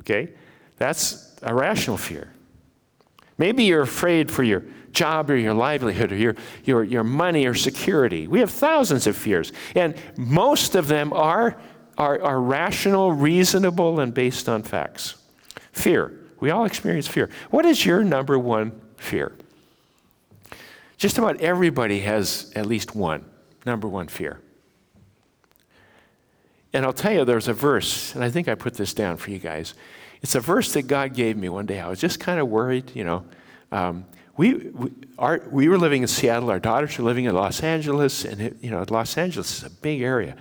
okay? 0.00 0.34
That's 0.82 1.32
a 1.42 1.54
rational 1.54 1.96
fear. 1.96 2.32
Maybe 3.38 3.62
you're 3.62 3.82
afraid 3.82 4.32
for 4.32 4.42
your 4.42 4.64
job 4.90 5.30
or 5.30 5.36
your 5.36 5.54
livelihood 5.54 6.10
or 6.10 6.16
your, 6.16 6.34
your, 6.64 6.82
your 6.82 7.04
money 7.04 7.46
or 7.46 7.54
security. 7.54 8.26
We 8.26 8.40
have 8.40 8.50
thousands 8.50 9.06
of 9.06 9.16
fears, 9.16 9.52
and 9.76 9.94
most 10.16 10.74
of 10.74 10.88
them 10.88 11.12
are, 11.12 11.56
are, 11.96 12.20
are 12.20 12.40
rational, 12.40 13.12
reasonable, 13.12 14.00
and 14.00 14.12
based 14.12 14.48
on 14.48 14.64
facts. 14.64 15.14
Fear. 15.70 16.18
We 16.40 16.50
all 16.50 16.64
experience 16.64 17.06
fear. 17.06 17.30
What 17.50 17.64
is 17.64 17.86
your 17.86 18.02
number 18.02 18.36
one 18.36 18.72
fear? 18.96 19.30
Just 20.96 21.16
about 21.16 21.40
everybody 21.40 22.00
has 22.00 22.50
at 22.56 22.66
least 22.66 22.96
one, 22.96 23.24
number 23.64 23.86
one 23.86 24.08
fear. 24.08 24.40
And 26.72 26.84
I'll 26.84 26.92
tell 26.92 27.12
you, 27.12 27.24
there's 27.24 27.46
a 27.46 27.54
verse, 27.54 28.16
and 28.16 28.24
I 28.24 28.30
think 28.30 28.48
I 28.48 28.56
put 28.56 28.74
this 28.74 28.92
down 28.92 29.16
for 29.16 29.30
you 29.30 29.38
guys. 29.38 29.74
It's 30.22 30.34
a 30.34 30.40
verse 30.40 30.72
that 30.74 30.86
God 30.86 31.14
gave 31.14 31.36
me 31.36 31.48
one 31.48 31.66
day. 31.66 31.80
I 31.80 31.88
was 31.88 32.00
just 32.00 32.20
kind 32.20 32.40
of 32.40 32.48
worried, 32.48 32.92
you 32.94 33.04
know. 33.04 33.24
Um, 33.70 34.04
we, 34.36 34.54
we, 34.54 34.90
our, 35.18 35.42
we 35.50 35.68
were 35.68 35.78
living 35.78 36.02
in 36.02 36.08
Seattle, 36.08 36.50
our 36.50 36.60
daughters 36.60 36.96
were 36.96 37.04
living 37.04 37.26
in 37.26 37.34
Los 37.34 37.62
Angeles, 37.62 38.24
and 38.24 38.40
it, 38.40 38.56
you 38.60 38.70
know, 38.70 38.84
Los 38.88 39.18
Angeles 39.18 39.58
is 39.58 39.64
a 39.64 39.70
big 39.70 40.00
area 40.00 40.36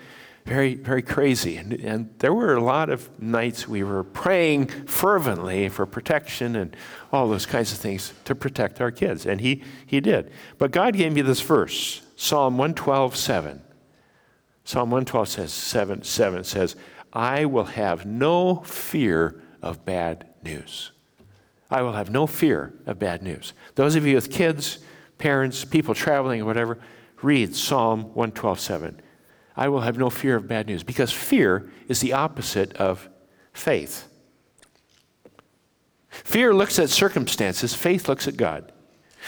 very, 0.45 0.75
very 0.75 1.01
crazy. 1.01 1.57
And, 1.57 1.73
and 1.73 2.09
there 2.19 2.33
were 2.33 2.55
a 2.55 2.63
lot 2.63 2.89
of 2.89 3.09
nights 3.21 3.67
we 3.67 3.83
were 3.83 4.03
praying 4.03 4.67
fervently 4.67 5.69
for 5.69 5.85
protection 5.85 6.55
and 6.55 6.75
all 7.11 7.27
those 7.27 7.45
kinds 7.45 7.71
of 7.71 7.77
things 7.77 8.13
to 8.25 8.35
protect 8.35 8.81
our 8.81 8.91
kids. 8.91 9.25
And 9.25 9.41
he, 9.41 9.63
he 9.85 9.99
did. 9.99 10.31
But 10.57 10.71
God 10.71 10.95
gave 10.95 11.13
me 11.13 11.21
this 11.21 11.41
verse, 11.41 12.01
Psalm 12.15 12.57
112, 12.57 13.15
7. 13.15 13.61
Psalm 14.63 14.91
112 14.91 15.27
says, 15.27 15.53
7, 15.53 16.03
7 16.03 16.43
says, 16.43 16.75
I 17.13 17.45
will 17.45 17.65
have 17.65 18.05
no 18.05 18.57
fear 18.57 19.41
of 19.61 19.85
bad 19.85 20.27
news. 20.43 20.91
I 21.69 21.81
will 21.81 21.93
have 21.93 22.09
no 22.09 22.27
fear 22.27 22.73
of 22.85 22.99
bad 22.99 23.23
news. 23.23 23.53
Those 23.75 23.95
of 23.95 24.05
you 24.05 24.15
with 24.15 24.31
kids, 24.31 24.79
parents, 25.17 25.63
people 25.63 25.95
traveling, 25.95 26.43
whatever, 26.45 26.79
read 27.21 27.55
Psalm 27.55 28.03
112, 28.13 28.59
7. 28.59 29.01
I 29.55 29.69
will 29.69 29.81
have 29.81 29.97
no 29.97 30.09
fear 30.09 30.35
of 30.35 30.47
bad 30.47 30.67
news 30.67 30.83
because 30.83 31.11
fear 31.11 31.71
is 31.87 32.01
the 32.01 32.13
opposite 32.13 32.73
of 32.77 33.09
faith. 33.53 34.07
Fear 36.09 36.53
looks 36.53 36.77
at 36.77 36.89
circumstances, 36.89 37.73
faith 37.73 38.09
looks 38.09 38.27
at 38.27 38.35
God. 38.35 38.71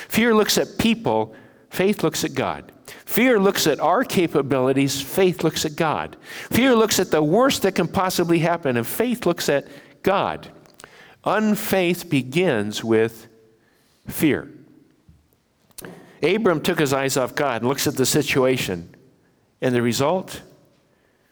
Fear 0.09 0.35
looks 0.35 0.57
at 0.57 0.77
people, 0.77 1.35
faith 1.69 2.03
looks 2.03 2.23
at 2.23 2.33
God. 2.33 2.71
Fear 3.05 3.39
looks 3.39 3.67
at 3.67 3.79
our 3.79 4.03
capabilities, 4.03 5.01
faith 5.01 5.43
looks 5.43 5.65
at 5.65 5.75
God. 5.75 6.17
Fear 6.51 6.75
looks 6.75 6.99
at 6.99 7.11
the 7.11 7.23
worst 7.23 7.61
that 7.61 7.75
can 7.75 7.87
possibly 7.87 8.39
happen, 8.39 8.75
and 8.75 8.85
faith 8.85 9.25
looks 9.25 9.47
at 9.47 9.67
God. 10.03 10.51
Unfaith 11.23 12.09
begins 12.09 12.83
with 12.83 13.27
fear. 14.07 14.49
Abram 16.21 16.61
took 16.61 16.79
his 16.79 16.93
eyes 16.93 17.17
off 17.17 17.35
God 17.35 17.61
and 17.61 17.69
looks 17.69 17.87
at 17.87 17.95
the 17.95 18.05
situation 18.05 18.95
and 19.61 19.73
the 19.73 19.81
result? 19.81 20.41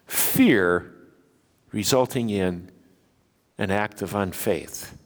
Fear 0.08 0.94
resulting 1.72 2.30
in 2.30 2.72
an 3.58 3.72
act 3.72 4.02
of 4.02 4.16
unfaith. 4.16 4.98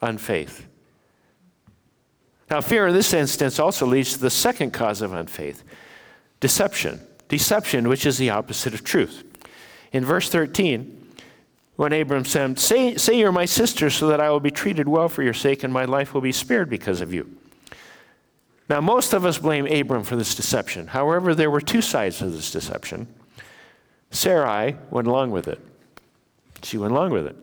Unfaith. 0.00 0.66
Now, 2.50 2.60
fear 2.62 2.88
in 2.88 2.94
this 2.94 3.12
instance 3.12 3.58
also 3.58 3.86
leads 3.86 4.14
to 4.14 4.20
the 4.20 4.30
second 4.30 4.72
cause 4.72 5.02
of 5.02 5.12
unfaith 5.12 5.62
deception. 6.40 7.00
Deception, 7.28 7.88
which 7.88 8.06
is 8.06 8.16
the 8.16 8.30
opposite 8.30 8.72
of 8.72 8.84
truth. 8.84 9.22
In 9.92 10.04
verse 10.04 10.30
13, 10.30 10.97
when 11.78 11.92
Abram 11.92 12.24
said, 12.24 12.58
say, 12.58 12.96
say 12.96 13.16
you're 13.16 13.30
my 13.30 13.44
sister 13.44 13.88
so 13.88 14.08
that 14.08 14.20
I 14.20 14.30
will 14.30 14.40
be 14.40 14.50
treated 14.50 14.88
well 14.88 15.08
for 15.08 15.22
your 15.22 15.32
sake 15.32 15.62
and 15.62 15.72
my 15.72 15.84
life 15.84 16.12
will 16.12 16.20
be 16.20 16.32
spared 16.32 16.68
because 16.68 17.00
of 17.00 17.14
you. 17.14 17.36
Now, 18.68 18.80
most 18.80 19.12
of 19.12 19.24
us 19.24 19.38
blame 19.38 19.64
Abram 19.68 20.02
for 20.02 20.16
this 20.16 20.34
deception. 20.34 20.88
However, 20.88 21.36
there 21.36 21.52
were 21.52 21.60
two 21.60 21.80
sides 21.80 22.18
to 22.18 22.28
this 22.30 22.50
deception. 22.50 23.06
Sarai 24.10 24.74
went 24.90 25.06
along 25.06 25.30
with 25.30 25.46
it. 25.46 25.60
She 26.64 26.78
went 26.78 26.90
along 26.90 27.12
with 27.12 27.28
it. 27.28 27.36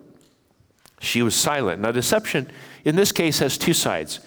She 1.00 1.22
was 1.22 1.34
silent. 1.34 1.82
Now, 1.82 1.94
deception 1.94 2.51
in 2.84 2.98
this 2.98 3.13
case 3.13 3.39
has 3.39 3.58
two 3.58 3.74
sides. 3.74 4.20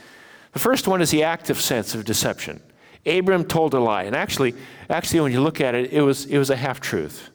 The 0.55 0.59
first 0.59 0.88
one 0.88 1.03
is 1.03 1.11
the 1.11 1.23
active 1.23 1.61
sense 1.61 1.95
of 1.95 2.07
deception. 2.07 2.62
Abram 3.05 3.45
told 3.45 3.75
a 3.75 3.79
lie. 3.79 4.05
And 4.05 4.17
actually, 4.17 4.55
actually, 4.88 5.21
when 5.21 5.33
you 5.33 5.43
look 5.43 5.61
at 5.61 5.75
it, 5.75 5.93
it 5.93 6.00
was, 6.00 6.25
it 6.25 6.38
was 6.38 6.49
a 6.49 6.57
half 6.57 6.81
truth. 6.81 7.29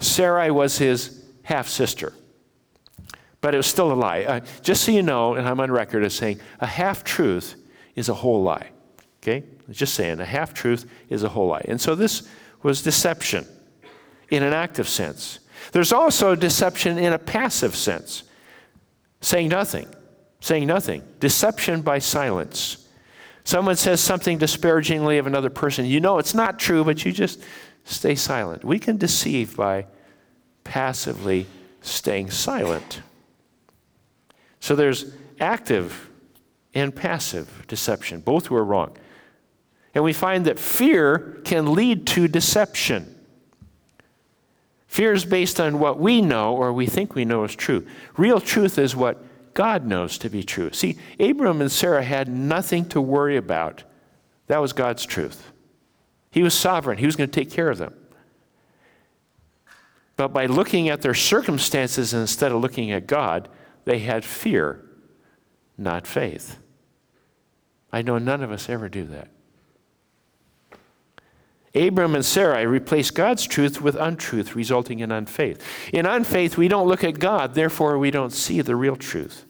Sarai 0.00 0.50
was 0.50 0.78
his 0.78 1.21
half 1.42 1.68
sister. 1.68 2.12
But 3.40 3.54
it 3.54 3.56
was 3.56 3.66
still 3.66 3.92
a 3.92 3.94
lie. 3.94 4.22
Uh, 4.22 4.40
just 4.62 4.84
so 4.84 4.92
you 4.92 5.02
know, 5.02 5.34
and 5.34 5.48
I'm 5.48 5.58
on 5.60 5.70
record 5.70 6.04
as 6.04 6.14
saying, 6.14 6.40
a 6.60 6.66
half 6.66 7.04
truth 7.04 7.56
is 7.94 8.08
a 8.08 8.14
whole 8.14 8.42
lie. 8.42 8.70
Okay? 9.22 9.44
Just 9.70 9.94
saying, 9.94 10.20
a 10.20 10.24
half 10.24 10.54
truth 10.54 10.88
is 11.08 11.22
a 11.22 11.28
whole 11.28 11.48
lie. 11.48 11.64
And 11.66 11.80
so 11.80 11.94
this 11.94 12.28
was 12.62 12.82
deception 12.82 13.46
in 14.30 14.42
an 14.42 14.52
active 14.52 14.88
sense. 14.88 15.40
There's 15.72 15.92
also 15.92 16.34
deception 16.34 16.98
in 16.98 17.12
a 17.12 17.18
passive 17.18 17.76
sense, 17.76 18.24
saying 19.20 19.48
nothing, 19.48 19.88
saying 20.40 20.66
nothing. 20.66 21.02
Deception 21.20 21.82
by 21.82 21.98
silence. 21.98 22.88
Someone 23.44 23.76
says 23.76 24.00
something 24.00 24.38
disparagingly 24.38 25.18
of 25.18 25.26
another 25.26 25.50
person. 25.50 25.84
You 25.84 26.00
know 26.00 26.18
it's 26.18 26.34
not 26.34 26.58
true, 26.58 26.84
but 26.84 27.04
you 27.04 27.12
just 27.12 27.42
stay 27.84 28.14
silent. 28.14 28.64
We 28.64 28.78
can 28.78 28.96
deceive 28.96 29.56
by 29.56 29.86
passively 30.64 31.46
staying 31.80 32.30
silent. 32.30 33.02
So 34.60 34.76
there's 34.76 35.06
active 35.40 36.08
and 36.74 36.94
passive 36.94 37.64
deception. 37.66 38.20
Both 38.20 38.50
were 38.50 38.64
wrong. 38.64 38.96
And 39.94 40.04
we 40.04 40.12
find 40.12 40.46
that 40.46 40.58
fear 40.58 41.40
can 41.44 41.74
lead 41.74 42.06
to 42.08 42.28
deception. 42.28 43.18
Fear 44.86 45.12
is 45.12 45.24
based 45.24 45.60
on 45.60 45.78
what 45.78 45.98
we 45.98 46.20
know 46.20 46.54
or 46.54 46.72
we 46.72 46.86
think 46.86 47.14
we 47.14 47.24
know 47.24 47.44
is 47.44 47.54
true. 47.54 47.86
Real 48.16 48.40
truth 48.40 48.78
is 48.78 48.94
what 48.94 49.22
God 49.54 49.86
knows 49.86 50.18
to 50.18 50.30
be 50.30 50.42
true. 50.42 50.70
See, 50.72 50.98
Abram 51.18 51.60
and 51.60 51.70
Sarah 51.72 52.02
had 52.02 52.28
nothing 52.28 52.86
to 52.90 53.00
worry 53.00 53.36
about. 53.36 53.84
That 54.46 54.58
was 54.58 54.72
God's 54.72 55.04
truth. 55.04 55.50
He 56.30 56.42
was 56.42 56.54
sovereign, 56.54 56.98
He 56.98 57.06
was 57.06 57.16
going 57.16 57.28
to 57.28 57.40
take 57.40 57.50
care 57.50 57.68
of 57.68 57.78
them. 57.78 57.94
But 60.22 60.32
by 60.32 60.46
looking 60.46 60.88
at 60.88 61.02
their 61.02 61.14
circumstances 61.14 62.14
instead 62.14 62.52
of 62.52 62.60
looking 62.60 62.92
at 62.92 63.08
God, 63.08 63.48
they 63.86 63.98
had 63.98 64.24
fear, 64.24 64.80
not 65.76 66.06
faith. 66.06 66.58
I 67.92 68.02
know 68.02 68.18
none 68.18 68.40
of 68.40 68.52
us 68.52 68.68
ever 68.68 68.88
do 68.88 69.02
that. 69.06 69.30
Abram 71.74 72.14
and 72.14 72.24
Sarai 72.24 72.66
replaced 72.66 73.16
God's 73.16 73.48
truth 73.48 73.80
with 73.80 73.96
untruth, 73.96 74.54
resulting 74.54 75.00
in 75.00 75.10
unfaith. 75.10 75.60
In 75.92 76.06
unfaith, 76.06 76.56
we 76.56 76.68
don't 76.68 76.86
look 76.86 77.02
at 77.02 77.18
God, 77.18 77.54
therefore, 77.54 77.98
we 77.98 78.12
don't 78.12 78.32
see 78.32 78.60
the 78.60 78.76
real 78.76 78.94
truth. 78.94 79.44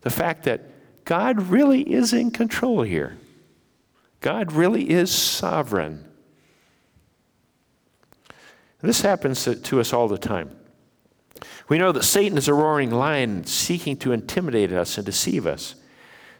The 0.00 0.08
fact 0.08 0.44
that 0.44 0.62
God 1.04 1.42
really 1.42 1.82
is 1.82 2.14
in 2.14 2.30
control 2.30 2.84
here, 2.84 3.18
God 4.22 4.52
really 4.52 4.88
is 4.88 5.12
sovereign. 5.12 6.09
This 8.82 9.02
happens 9.02 9.44
to, 9.44 9.80
us 9.80 9.92
all 9.92 10.08
the 10.08 10.18
time. 10.18 10.56
We 11.68 11.78
know 11.78 11.92
that 11.92 12.04
Satan 12.04 12.38
is 12.38 12.48
a 12.48 12.54
roaring 12.54 12.90
lion 12.90 13.44
seeking 13.44 13.96
to 13.98 14.12
intimidate 14.12 14.72
us 14.72 14.96
and 14.96 15.04
deceive 15.04 15.46
us. 15.46 15.74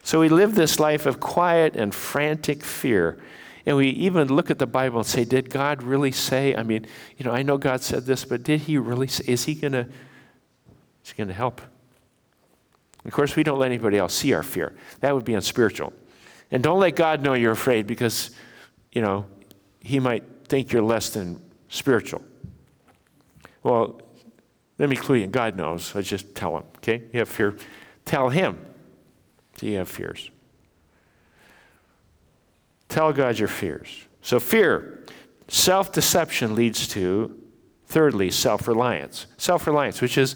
So 0.03 0.19
we 0.19 0.29
live 0.29 0.55
this 0.55 0.79
life 0.79 1.05
of 1.05 1.19
quiet 1.19 1.75
and 1.75 1.93
frantic 1.93 2.63
fear 2.63 3.19
and 3.65 3.77
we 3.77 3.89
even 3.89 4.27
look 4.27 4.49
at 4.49 4.59
the 4.59 4.67
Bible 4.67 4.99
and 4.99 5.07
say, 5.07 5.23
did 5.23 5.49
God 5.49 5.83
really 5.83 6.11
say? 6.11 6.55
I 6.55 6.63
mean, 6.63 6.87
you 7.17 7.25
know, 7.25 7.31
I 7.31 7.43
know 7.43 7.57
God 7.57 7.81
said 7.81 8.05
this, 8.05 8.25
but 8.25 8.43
did 8.43 8.61
he 8.61 8.77
really 8.77 9.07
say? 9.07 9.23
Is 9.27 9.45
he 9.45 9.55
going 9.55 9.73
to 9.73 9.87
is 11.03 11.11
he 11.11 11.17
going 11.17 11.27
to 11.27 11.33
help? 11.33 11.61
Of 13.03 13.11
course, 13.11 13.35
we 13.35 13.43
don't 13.43 13.57
let 13.57 13.67
anybody 13.67 13.97
else 13.97 14.13
see 14.13 14.33
our 14.33 14.43
fear. 14.43 14.75
That 14.99 15.15
would 15.15 15.25
be 15.25 15.33
unspiritual. 15.33 15.93
And 16.51 16.61
don't 16.61 16.79
let 16.79 16.95
God 16.95 17.23
know 17.23 17.33
you're 17.33 17.51
afraid 17.51 17.87
because, 17.87 18.31
you 18.91 19.01
know, 19.01 19.25
he 19.79 19.99
might 19.99 20.23
think 20.47 20.71
you're 20.71 20.83
less 20.83 21.09
than 21.09 21.41
spiritual. 21.69 22.21
Well, 23.63 24.01
let 24.77 24.89
me 24.89 24.95
clue 24.95 25.17
you 25.17 25.23
in. 25.25 25.31
God 25.31 25.55
knows. 25.55 25.95
I 25.95 26.01
just 26.01 26.33
tell 26.33 26.57
him, 26.57 26.63
okay? 26.77 27.03
You 27.13 27.19
have 27.19 27.29
fear. 27.29 27.55
Tell 28.05 28.29
him 28.29 28.57
Do 29.57 29.67
you 29.67 29.77
have 29.77 29.89
fears. 29.89 30.31
Tell 32.89 33.13
God 33.13 33.37
your 33.39 33.47
fears. 33.47 34.05
So, 34.21 34.39
fear, 34.39 35.05
self 35.47 35.91
deception 35.91 36.55
leads 36.55 36.87
to, 36.89 37.39
thirdly, 37.85 38.31
self 38.31 38.67
reliance. 38.67 39.27
Self 39.37 39.67
reliance, 39.67 40.01
which 40.01 40.17
is 40.17 40.35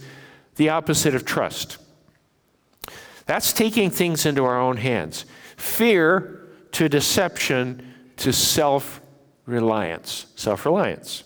the 0.56 0.70
opposite 0.70 1.16
of 1.16 1.26
trust. 1.26 1.78
That's 3.26 3.52
taking 3.52 3.90
things 3.90 4.26
into 4.26 4.46
our 4.46 4.60
own 4.60 4.78
hands. 4.78 5.26
Fear 5.58 6.48
to 6.74 6.88
deception 6.88 7.94
to 8.18 8.32
self 8.32 9.02
reliance. 9.46 10.28
Self 10.36 10.66
reliance. 10.66 11.24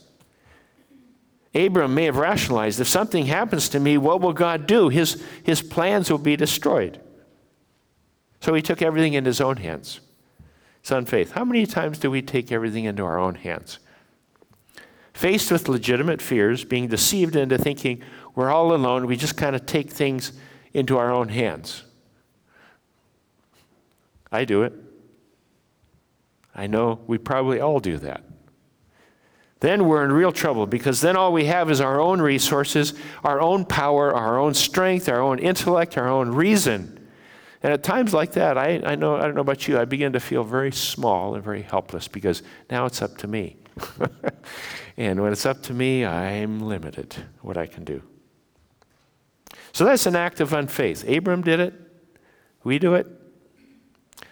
Abram 1.56 1.96
may 1.96 2.06
have 2.06 2.18
rationalized 2.18 2.79
if 2.79 2.88
something 2.88 3.25
happens 3.25 3.70
to 3.70 3.79
me, 3.79 3.98
what 3.98 4.22
will 4.22 4.34
God 4.34 4.68
do? 4.68 4.89
His, 4.89 5.24
his 5.44 5.62
plans 5.62 6.12
will 6.12 6.20
be 6.20 6.36
destroyed. 6.36 7.01
So 8.39 8.53
he 8.53 8.62
took 8.62 8.82
everything 8.82 9.13
in 9.13 9.25
his 9.25 9.41
own 9.41 9.58
hands. 9.58 10.00
It's 10.82 10.91
unfaith. 10.91 11.32
How 11.32 11.44
many 11.44 11.65
times 11.65 11.98
do 11.98 12.10
we 12.10 12.22
take 12.22 12.51
everything 12.51 12.86
into 12.86 13.03
our 13.03 13.20
own 13.20 13.36
hands? 13.36 13.79
Faced 15.13 15.51
with 15.51 15.68
legitimate 15.68 16.22
fears, 16.22 16.63
being 16.63 16.88
deceived 16.88 17.36
into 17.36 17.58
thinking 17.58 18.01
we're 18.36 18.51
all 18.51 18.74
alone, 18.74 19.06
we 19.06 19.18
just 19.18 19.36
kind 19.36 19.56
of 19.56 19.65
take 19.65 19.89
things 19.89 20.32
into 20.74 20.98
our 20.98 21.12
own 21.12 21.29
hands. 21.29 21.84
I 24.32 24.46
do 24.46 24.63
it. 24.63 24.74
I 26.56 26.68
know 26.68 27.00
we 27.08 27.18
probably 27.18 27.60
all 27.60 27.79
do 27.79 27.98
that. 27.98 28.24
Then 29.59 29.87
we're 29.87 30.05
in 30.05 30.11
real 30.11 30.31
trouble 30.31 30.65
because 30.67 31.01
then 31.01 31.17
all 31.17 31.33
we 31.33 31.45
have 31.45 31.69
is 31.69 31.81
our 31.81 31.99
own 31.99 32.21
resources, 32.21 32.93
our 33.23 33.41
own 33.41 33.65
power, 33.65 34.13
our 34.13 34.39
own 34.39 34.53
strength, 34.53 35.09
our 35.09 35.19
own 35.19 35.39
intellect, 35.39 35.97
our 35.97 36.07
own 36.07 36.29
reason. 36.29 37.07
And 37.61 37.73
at 37.73 37.83
times 37.83 38.13
like 38.13 38.31
that, 38.33 38.57
I, 38.57 38.81
I 38.85 38.95
know 38.95 39.17
I 39.17 39.23
don't 39.23 39.35
know 39.35 39.41
about 39.41 39.67
you, 39.67 39.77
I 39.77 39.83
begin 39.83 40.13
to 40.13 40.19
feel 40.21 40.45
very 40.45 40.71
small 40.71 41.35
and 41.35 41.43
very 41.43 41.61
helpless 41.61 42.07
because 42.07 42.41
now 42.71 42.85
it's 42.85 43.01
up 43.01 43.17
to 43.17 43.27
me. 43.27 43.57
and 44.97 45.21
when 45.21 45.33
it's 45.33 45.45
up 45.45 45.61
to 45.63 45.73
me, 45.73 46.05
I'm 46.05 46.61
limited 46.61 47.15
what 47.41 47.57
I 47.57 47.65
can 47.65 47.83
do. 47.83 48.01
So 49.73 49.83
that's 49.83 50.05
an 50.05 50.15
act 50.15 50.39
of 50.39 50.53
unfaith. 50.53 51.07
Abram 51.07 51.41
did 51.41 51.59
it. 51.59 51.73
We 52.63 52.79
do 52.79 52.93
it. 52.95 53.07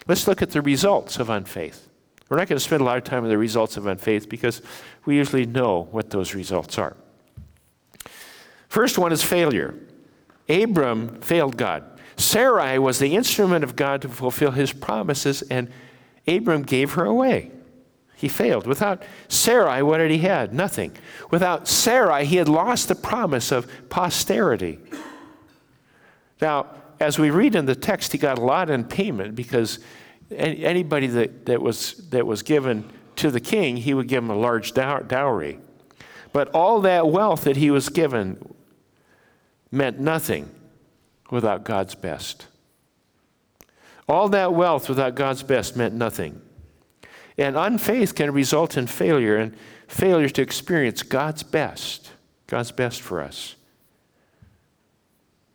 Let's 0.07 0.25
look 0.25 0.41
at 0.41 0.51
the 0.51 0.61
results 0.61 1.19
of 1.19 1.29
unfaith. 1.29 1.86
We're 2.29 2.37
not 2.37 2.47
going 2.47 2.57
to 2.57 2.63
spend 2.63 2.81
a 2.81 2.85
lot 2.85 2.97
of 2.97 3.03
time 3.03 3.23
on 3.23 3.29
the 3.29 3.37
results 3.37 3.77
of 3.77 3.87
unfaith 3.87 4.27
because 4.27 4.61
we 5.05 5.15
usually 5.15 5.45
know 5.45 5.87
what 5.91 6.09
those 6.09 6.33
results 6.33 6.77
are. 6.77 6.97
First 8.67 8.97
one 8.97 9.11
is 9.11 9.23
failure. 9.23 9.75
Abram 10.49 11.21
failed 11.21 11.57
God. 11.57 11.83
Sarai 12.17 12.79
was 12.79 12.99
the 12.99 13.15
instrument 13.15 13.63
of 13.63 13.75
God 13.75 14.01
to 14.01 14.09
fulfill 14.09 14.51
his 14.51 14.73
promises, 14.73 15.41
and 15.43 15.71
Abram 16.27 16.63
gave 16.63 16.93
her 16.93 17.05
away. 17.05 17.51
He 18.15 18.27
failed. 18.27 18.65
Without 18.65 19.03
Sarai, 19.27 19.83
what 19.83 19.99
had 19.99 20.09
he 20.09 20.17
had? 20.17 20.53
Nothing. 20.53 20.97
Without 21.29 21.67
Sarai, 21.67 22.25
he 22.25 22.37
had 22.37 22.49
lost 22.49 22.87
the 22.87 22.95
promise 22.95 23.51
of 23.51 23.71
posterity. 23.89 24.79
Now, 26.41 26.67
as 26.99 27.19
we 27.19 27.29
read 27.29 27.53
in 27.53 27.67
the 27.67 27.75
text, 27.75 28.11
he 28.11 28.17
got 28.17 28.39
a 28.39 28.41
lot 28.41 28.71
in 28.71 28.83
payment 28.85 29.35
because 29.35 29.79
anybody 30.31 31.07
that, 31.07 31.45
that, 31.45 31.61
was, 31.61 31.93
that 32.09 32.25
was 32.25 32.41
given 32.41 32.89
to 33.17 33.31
the 33.31 33.39
king, 33.39 33.77
he 33.77 33.93
would 33.93 34.07
give 34.07 34.23
him 34.23 34.29
a 34.29 34.35
large 34.35 34.73
dowry. 34.73 35.59
But 36.33 36.49
all 36.49 36.81
that 36.81 37.07
wealth 37.07 37.45
that 37.45 37.57
he 37.57 37.71
was 37.71 37.89
given 37.89 38.53
meant 39.71 39.99
nothing 39.99 40.49
without 41.31 41.63
God's 41.63 41.95
best. 41.95 42.47
All 44.07 44.29
that 44.29 44.53
wealth 44.53 44.87
without 44.87 45.15
God's 45.15 45.43
best 45.43 45.75
meant 45.75 45.93
nothing. 45.93 46.41
And 47.37 47.55
unfaith 47.57 48.15
can 48.15 48.31
result 48.31 48.77
in 48.77 48.87
failure 48.87 49.37
and 49.37 49.55
failure 49.87 50.29
to 50.29 50.41
experience 50.41 51.03
God's 51.03 51.43
best, 51.43 52.11
God's 52.47 52.71
best 52.71 53.01
for 53.01 53.21
us. 53.21 53.56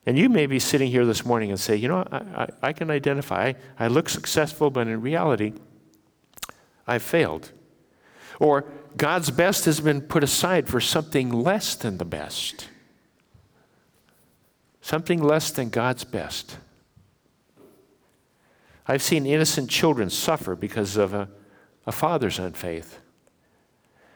And 0.04 0.18
you 0.18 0.28
may 0.28 0.46
be 0.46 0.58
sitting 0.58 0.90
here 0.90 1.06
this 1.06 1.24
morning 1.24 1.50
and 1.50 1.60
say, 1.60 1.76
you 1.76 1.88
know, 1.88 2.06
I, 2.10 2.16
I, 2.16 2.48
I 2.62 2.72
can 2.72 2.90
identify. 2.90 3.52
I 3.78 3.86
look 3.86 4.08
successful, 4.08 4.70
but 4.70 4.88
in 4.88 5.00
reality, 5.00 5.52
I've 6.86 7.02
failed. 7.02 7.52
Or 8.40 8.64
God's 8.96 9.30
best 9.30 9.64
has 9.66 9.80
been 9.80 10.00
put 10.00 10.24
aside 10.24 10.68
for 10.68 10.80
something 10.80 11.30
less 11.30 11.76
than 11.76 11.98
the 11.98 12.04
best. 12.04 12.68
Something 14.80 15.22
less 15.22 15.52
than 15.52 15.68
God's 15.68 16.02
best. 16.02 16.58
I've 18.86 19.02
seen 19.02 19.24
innocent 19.24 19.70
children 19.70 20.10
suffer 20.10 20.56
because 20.56 20.96
of 20.96 21.14
a, 21.14 21.28
a 21.86 21.92
father's 21.92 22.40
unfaith. 22.40 22.98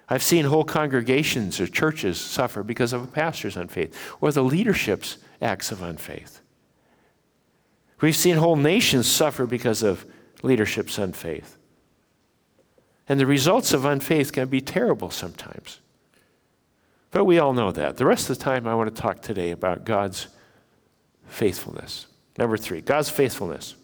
I've 0.09 0.23
seen 0.23 0.45
whole 0.47 0.65
congregations 0.65 1.61
or 1.61 1.69
churches 1.69 2.21
suffer 2.21 2.65
because 2.65 2.93
of 2.93 3.05
a 3.05 3.07
pastor's 3.07 3.57
unfaith 3.57 3.97
or 4.21 4.33
the 4.33 4.43
leadership's 4.43 5.19
acts 5.41 5.73
of 5.73 5.83
unfaith. 5.83 6.41
We've 8.01 8.17
seen 8.17 8.37
whole 8.37 8.57
nations 8.57 9.11
suffer 9.11 9.47
because 9.47 9.83
of 9.83 10.05
leadership's 10.43 10.99
unfaith. 10.99 11.57
And 13.09 13.19
the 13.21 13.27
results 13.27 13.73
of 13.73 13.85
unfaith 13.85 14.33
can 14.33 14.49
be 14.49 14.61
terrible 14.61 15.11
sometimes. 15.11 15.81
But 17.11 17.25
we 17.25 17.39
all 17.39 17.53
know 17.53 17.73
that. 17.73 17.97
The 17.97 18.05
rest 18.05 18.29
of 18.29 18.37
the 18.37 18.45
time, 18.45 18.67
I 18.67 18.75
want 18.75 18.95
to 18.95 19.01
talk 19.01 19.23
today 19.23 19.53
about 19.53 19.85
God's 19.85 20.27
faithfulness. 21.27 22.07
Number 22.37 22.57
three, 22.57 22.81
God's 22.81 23.09
faithfulness. 23.09 23.75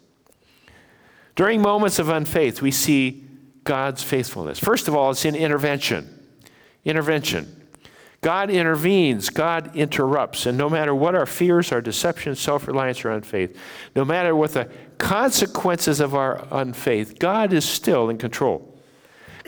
During 1.34 1.62
moments 1.62 1.98
of 1.98 2.08
unfaith, 2.08 2.60
we 2.60 2.70
see 2.70 3.24
God's 3.64 4.02
faithfulness. 4.02 4.58
First 4.58 4.88
of 4.88 4.94
all, 4.94 5.10
it's 5.12 5.24
in 5.24 5.34
intervention. 5.34 6.18
Intervention. 6.84 7.62
God 8.22 8.50
intervenes, 8.50 9.30
God 9.30 9.74
interrupts. 9.74 10.46
And 10.46 10.56
no 10.56 10.70
matter 10.70 10.94
what 10.94 11.16
our 11.16 11.26
fears, 11.26 11.72
our 11.72 11.80
deception, 11.80 12.37
self 12.37 12.68
reliance, 12.68 13.04
or 13.04 13.11
unfaith, 13.11 13.56
no 13.96 14.04
matter 14.04 14.35
what 14.35 14.52
the 14.52 14.70
consequences 14.96 15.98
of 15.98 16.14
our 16.14 16.46
unfaith, 16.52 17.18
God 17.18 17.52
is 17.52 17.68
still 17.68 18.08
in 18.08 18.18
control. 18.18 18.68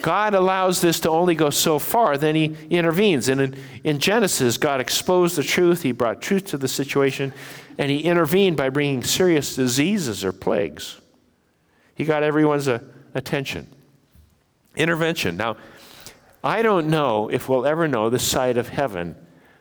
God 0.01 0.33
allows 0.33 0.81
this 0.81 0.99
to 0.99 1.09
only 1.09 1.35
go 1.35 1.49
so 1.49 1.79
far, 1.79 2.17
then 2.17 2.35
He 2.35 2.57
intervenes. 2.69 3.29
And 3.29 3.39
in, 3.39 3.55
in 3.85 3.99
Genesis, 3.99 4.57
God 4.57 4.81
exposed 4.81 5.37
the 5.37 5.43
truth, 5.43 5.83
He 5.83 5.93
brought 5.93 6.21
truth 6.21 6.43
to 6.47 6.57
the 6.57 6.67
situation, 6.67 7.31
and 7.77 7.89
He 7.89 7.99
intervened 7.99 8.57
by 8.57 8.67
bringing 8.67 9.03
serious 9.03 9.55
diseases 9.55 10.25
or 10.25 10.33
plagues. 10.33 10.99
He 11.95 12.03
got 12.03 12.23
everyone's 12.23 12.67
uh, 12.67 12.79
attention. 13.13 13.73
Intervention. 14.75 15.37
Now, 15.37 15.55
I 16.45 16.61
don't 16.61 16.89
know 16.89 17.27
if 17.27 17.49
we'll 17.49 17.65
ever 17.65 17.87
know 17.87 18.11
the 18.11 18.19
side 18.19 18.57
of 18.57 18.69
heaven 18.69 19.15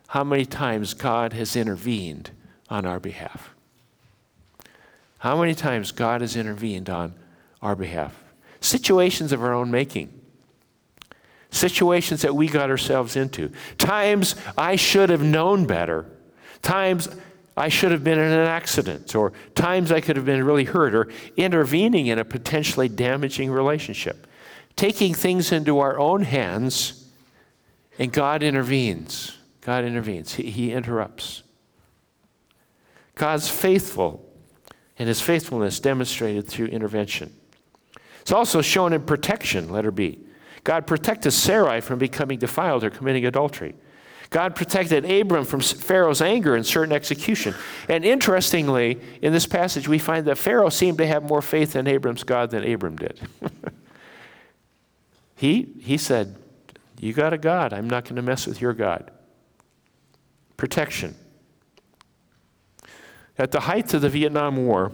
how 0.08 0.22
many 0.22 0.44
times 0.44 0.92
God 0.92 1.32
has 1.32 1.56
intervened 1.56 2.30
on 2.68 2.84
our 2.84 3.00
behalf. 3.00 3.54
How 5.18 5.40
many 5.40 5.54
times 5.54 5.92
God 5.92 6.20
has 6.20 6.36
intervened 6.36 6.90
on 6.90 7.14
our 7.62 7.74
behalf? 7.74 8.22
Situations 8.60 9.32
of 9.32 9.42
our 9.42 9.54
own 9.54 9.70
making. 9.70 10.12
Situations 11.50 12.20
that 12.20 12.36
we 12.36 12.48
got 12.48 12.68
ourselves 12.68 13.16
into. 13.16 13.50
Times 13.78 14.36
I 14.58 14.76
should 14.76 15.08
have 15.08 15.22
known 15.22 15.64
better. 15.64 16.04
Times 16.60 17.08
I 17.56 17.70
should 17.70 17.92
have 17.92 18.04
been 18.04 18.18
in 18.18 18.30
an 18.30 18.46
accident, 18.46 19.14
or 19.14 19.32
times 19.54 19.90
I 19.90 20.02
could 20.02 20.16
have 20.16 20.26
been 20.26 20.44
really 20.44 20.64
hurt, 20.64 20.94
or 20.94 21.08
intervening 21.38 22.08
in 22.08 22.18
a 22.18 22.24
potentially 22.26 22.90
damaging 22.90 23.50
relationship 23.50 24.26
taking 24.76 25.14
things 25.14 25.52
into 25.52 25.78
our 25.78 25.98
own 25.98 26.22
hands, 26.22 27.08
and 27.98 28.12
God 28.12 28.42
intervenes. 28.42 29.36
God 29.60 29.84
intervenes, 29.84 30.34
He, 30.34 30.50
he 30.50 30.72
interrupts. 30.72 31.42
God's 33.14 33.48
faithful, 33.48 34.28
and 34.98 35.08
His 35.08 35.20
faithfulness 35.20 35.80
demonstrated 35.80 36.46
through 36.46 36.66
intervention. 36.66 37.34
It's 38.20 38.32
also 38.32 38.62
shown 38.62 38.92
in 38.92 39.02
protection, 39.02 39.70
letter 39.70 39.90
B. 39.90 40.18
God 40.64 40.86
protected 40.86 41.32
Sarai 41.32 41.80
from 41.80 41.98
becoming 41.98 42.38
defiled 42.38 42.84
or 42.84 42.90
committing 42.90 43.26
adultery. 43.26 43.74
God 44.30 44.56
protected 44.56 45.08
Abram 45.08 45.44
from 45.44 45.60
Pharaoh's 45.60 46.22
anger 46.22 46.56
and 46.56 46.66
certain 46.66 46.92
execution. 46.92 47.54
And 47.88 48.04
interestingly, 48.04 48.98
in 49.22 49.32
this 49.32 49.46
passage, 49.46 49.86
we 49.86 49.98
find 49.98 50.26
that 50.26 50.38
Pharaoh 50.38 50.70
seemed 50.70 50.98
to 50.98 51.06
have 51.06 51.22
more 51.22 51.42
faith 51.42 51.76
in 51.76 51.86
Abram's 51.86 52.24
God 52.24 52.50
than 52.50 52.64
Abram 52.64 52.96
did. 52.96 53.20
He, 55.34 55.74
he 55.80 55.96
said, 55.96 56.36
You 57.00 57.12
got 57.12 57.32
a 57.32 57.38
God. 57.38 57.72
I'm 57.72 57.88
not 57.88 58.04
going 58.04 58.16
to 58.16 58.22
mess 58.22 58.46
with 58.46 58.60
your 58.60 58.72
God. 58.72 59.10
Protection. 60.56 61.14
At 63.36 63.50
the 63.50 63.60
height 63.60 63.92
of 63.94 64.02
the 64.02 64.08
Vietnam 64.08 64.64
War, 64.64 64.92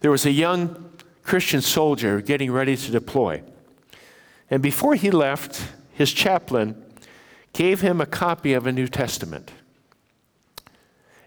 there 0.00 0.10
was 0.10 0.24
a 0.24 0.30
young 0.30 0.92
Christian 1.22 1.60
soldier 1.60 2.20
getting 2.20 2.50
ready 2.50 2.76
to 2.76 2.90
deploy. 2.90 3.42
And 4.50 4.62
before 4.62 4.94
he 4.94 5.10
left, 5.10 5.62
his 5.92 6.12
chaplain 6.12 6.82
gave 7.52 7.80
him 7.80 8.00
a 8.00 8.06
copy 8.06 8.52
of 8.52 8.66
a 8.66 8.72
New 8.72 8.88
Testament. 8.88 9.52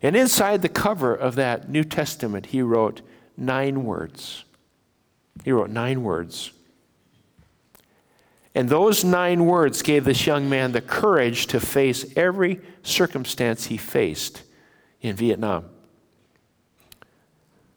And 0.01 0.15
inside 0.15 0.61
the 0.61 0.69
cover 0.69 1.15
of 1.15 1.35
that 1.35 1.69
New 1.69 1.83
Testament, 1.83 2.47
he 2.47 2.61
wrote 2.61 3.01
nine 3.35 3.83
words. 3.83 4.43
He 5.43 5.51
wrote 5.51 5.69
nine 5.69 6.03
words. 6.03 6.51
And 8.57 8.69
those 8.69 9.03
nine 9.03 9.45
words 9.45 9.83
gave 9.83 10.03
this 10.03 10.25
young 10.25 10.49
man 10.49 10.71
the 10.71 10.81
courage 10.81 11.45
to 11.47 11.59
face 11.59 12.03
every 12.17 12.59
circumstance 12.81 13.67
he 13.67 13.77
faced 13.77 14.41
in 14.99 15.15
Vietnam. 15.15 15.65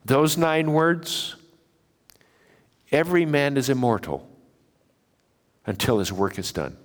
Those 0.06 0.38
nine 0.38 0.72
words 0.72 1.36
every 2.90 3.26
man 3.26 3.58
is 3.58 3.68
immortal 3.68 4.26
until 5.66 5.98
his 5.98 6.10
work 6.14 6.38
is 6.38 6.50
done. 6.50 6.78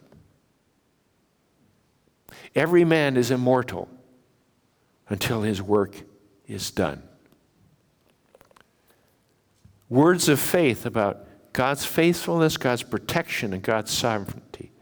Every 2.53 2.83
man 2.83 3.15
is 3.15 3.31
immortal 3.31 3.87
until 5.07 5.41
his 5.41 5.61
work 5.61 5.95
is 6.47 6.69
done. 6.69 7.01
Words 9.87 10.27
of 10.27 10.41
faith 10.41 10.85
about 10.85 11.25
God's 11.55 11.85
faithfulness, 11.85 12.57
God's 12.57 12.83
protection, 12.83 13.53
and 13.53 13.63
God's 13.63 13.89
sovereignty. 13.89 14.73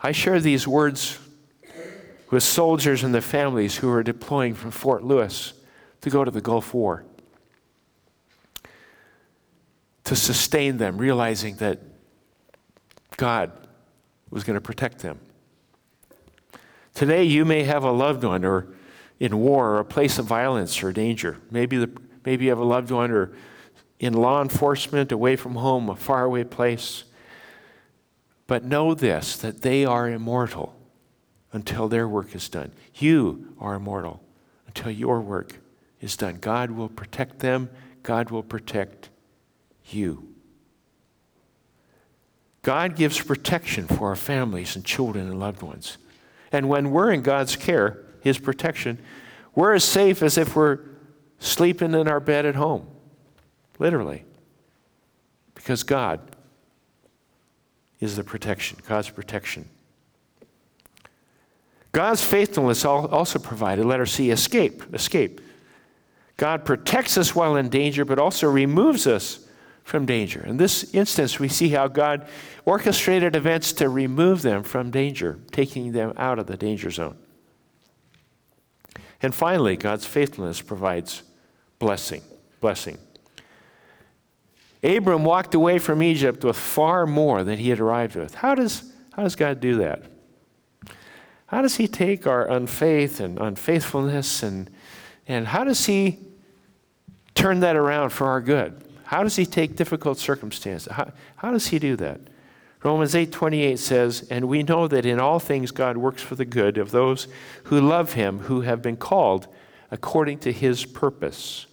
I 0.00 0.10
share 0.10 0.40
these 0.40 0.66
words 0.66 1.20
with 2.32 2.42
soldiers 2.42 3.04
and 3.04 3.14
their 3.14 3.20
families 3.22 3.76
who 3.76 3.88
are 3.92 4.02
deploying 4.02 4.54
from 4.54 4.72
Fort 4.72 5.04
Lewis 5.04 5.52
to 6.00 6.10
go 6.10 6.24
to 6.24 6.32
the 6.32 6.40
Gulf 6.40 6.74
War. 6.74 7.04
To 10.02 10.16
sustain 10.16 10.78
them, 10.78 10.98
realizing 10.98 11.54
that 11.58 11.78
God 13.16 13.52
was 14.30 14.42
going 14.42 14.54
to 14.54 14.60
protect 14.60 14.98
them. 14.98 15.20
Today, 16.92 17.22
you 17.22 17.44
may 17.44 17.62
have 17.62 17.84
a 17.84 17.92
loved 17.92 18.24
one 18.24 18.44
or 18.44 18.66
in 19.20 19.38
war 19.38 19.76
or 19.76 19.78
a 19.78 19.84
place 19.84 20.18
of 20.18 20.26
violence 20.26 20.82
or 20.82 20.92
danger. 20.92 21.38
Maybe, 21.52 21.76
the, 21.76 22.02
maybe 22.24 22.46
you 22.46 22.50
have 22.50 22.58
a 22.58 22.64
loved 22.64 22.90
one 22.90 23.12
or 23.12 23.30
in 23.98 24.12
law 24.12 24.42
enforcement, 24.42 25.12
away 25.12 25.36
from 25.36 25.56
home, 25.56 25.88
a 25.88 25.96
faraway 25.96 26.44
place. 26.44 27.04
But 28.46 28.64
know 28.64 28.94
this 28.94 29.36
that 29.38 29.62
they 29.62 29.84
are 29.84 30.08
immortal 30.08 30.76
until 31.52 31.88
their 31.88 32.08
work 32.08 32.34
is 32.34 32.48
done. 32.48 32.72
You 32.96 33.54
are 33.60 33.74
immortal 33.74 34.22
until 34.66 34.90
your 34.90 35.20
work 35.20 35.60
is 36.00 36.16
done. 36.16 36.36
God 36.40 36.70
will 36.70 36.88
protect 36.88 37.38
them, 37.38 37.70
God 38.02 38.30
will 38.30 38.42
protect 38.42 39.08
you. 39.86 40.28
God 42.62 42.96
gives 42.96 43.20
protection 43.20 43.86
for 43.86 44.08
our 44.08 44.16
families 44.16 44.74
and 44.74 44.84
children 44.84 45.28
and 45.28 45.38
loved 45.38 45.62
ones. 45.62 45.98
And 46.50 46.68
when 46.68 46.90
we're 46.90 47.12
in 47.12 47.22
God's 47.22 47.56
care, 47.56 48.04
His 48.20 48.38
protection, 48.38 48.98
we're 49.54 49.74
as 49.74 49.84
safe 49.84 50.22
as 50.22 50.38
if 50.38 50.56
we're 50.56 50.80
sleeping 51.38 51.94
in 51.94 52.08
our 52.08 52.20
bed 52.20 52.46
at 52.46 52.54
home. 52.54 52.86
Literally. 53.78 54.24
Because 55.54 55.82
God 55.82 56.20
is 58.00 58.16
the 58.16 58.24
protection, 58.24 58.78
God's 58.86 59.10
protection. 59.10 59.68
God's 61.92 62.24
faithfulness 62.24 62.84
also 62.84 63.38
provided, 63.38 63.86
letter 63.86 64.06
C, 64.06 64.30
escape. 64.30 64.82
Escape. 64.92 65.40
God 66.36 66.64
protects 66.64 67.16
us 67.16 67.34
while 67.34 67.54
in 67.54 67.68
danger, 67.68 68.04
but 68.04 68.18
also 68.18 68.50
removes 68.50 69.06
us 69.06 69.46
from 69.84 70.04
danger. 70.04 70.44
In 70.44 70.56
this 70.56 70.92
instance, 70.92 71.38
we 71.38 71.48
see 71.48 71.68
how 71.68 71.86
God 71.86 72.26
orchestrated 72.64 73.36
events 73.36 73.72
to 73.74 73.88
remove 73.88 74.42
them 74.42 74.64
from 74.64 74.90
danger, 74.90 75.38
taking 75.52 75.92
them 75.92 76.12
out 76.16 76.40
of 76.40 76.46
the 76.46 76.56
danger 76.56 76.90
zone. 76.90 77.16
And 79.22 79.34
finally, 79.34 79.76
God's 79.76 80.04
faithfulness 80.04 80.60
provides 80.60 81.22
blessing. 81.78 82.22
Blessing. 82.60 82.98
Abram 84.84 85.24
walked 85.24 85.54
away 85.54 85.78
from 85.78 86.02
Egypt 86.02 86.44
with 86.44 86.56
far 86.56 87.06
more 87.06 87.42
than 87.42 87.58
he 87.58 87.70
had 87.70 87.80
arrived 87.80 88.16
with. 88.16 88.34
How 88.34 88.54
does, 88.54 88.92
how 89.14 89.22
does 89.22 89.34
God 89.34 89.58
do 89.58 89.76
that? 89.76 90.02
How 91.46 91.62
does 91.62 91.76
he 91.76 91.88
take 91.88 92.26
our 92.26 92.46
unfaith 92.46 93.18
and 93.18 93.38
unfaithfulness 93.38 94.42
and, 94.42 94.70
and 95.26 95.46
how 95.46 95.64
does 95.64 95.86
he 95.86 96.18
turn 97.34 97.60
that 97.60 97.76
around 97.76 98.10
for 98.10 98.26
our 98.26 98.42
good? 98.42 98.84
How 99.04 99.22
does 99.22 99.36
he 99.36 99.46
take 99.46 99.76
difficult 99.76 100.18
circumstances? 100.18 100.92
How, 100.92 101.12
how 101.36 101.50
does 101.50 101.68
he 101.68 101.78
do 101.78 101.96
that? 101.96 102.20
Romans 102.82 103.14
8:28 103.14 103.78
says, 103.78 104.26
"And 104.30 104.46
we 104.46 104.62
know 104.62 104.86
that 104.88 105.06
in 105.06 105.18
all 105.18 105.38
things 105.38 105.70
God 105.70 105.96
works 105.96 106.22
for 106.22 106.34
the 106.34 106.44
good 106.44 106.76
of 106.76 106.90
those 106.90 107.28
who 107.64 107.80
love 107.80 108.12
him, 108.12 108.40
who 108.40 108.60
have 108.60 108.82
been 108.82 108.96
called 108.96 109.46
according 109.90 110.38
to 110.40 110.52
his 110.52 110.84
purpose." 110.84 111.66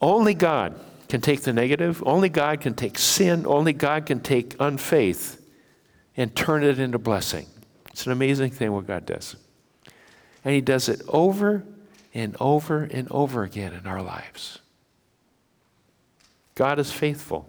Only 0.00 0.34
God 0.34 0.78
can 1.08 1.20
take 1.20 1.42
the 1.42 1.52
negative, 1.52 2.02
only 2.06 2.28
God 2.28 2.60
can 2.60 2.74
take 2.74 2.98
sin, 2.98 3.46
only 3.46 3.72
God 3.72 4.06
can 4.06 4.20
take 4.20 4.54
unfaith 4.60 5.42
and 6.16 6.34
turn 6.36 6.62
it 6.62 6.78
into 6.78 6.98
blessing. 6.98 7.46
It's 7.90 8.06
an 8.06 8.12
amazing 8.12 8.50
thing 8.50 8.72
what 8.72 8.86
God 8.86 9.06
does. 9.06 9.36
And 10.44 10.54
he 10.54 10.60
does 10.60 10.88
it 10.88 11.00
over 11.08 11.64
and 12.14 12.36
over 12.38 12.84
and 12.84 13.10
over 13.10 13.42
again 13.42 13.72
in 13.72 13.86
our 13.86 14.02
lives. 14.02 14.58
God 16.54 16.78
is 16.78 16.92
faithful. 16.92 17.48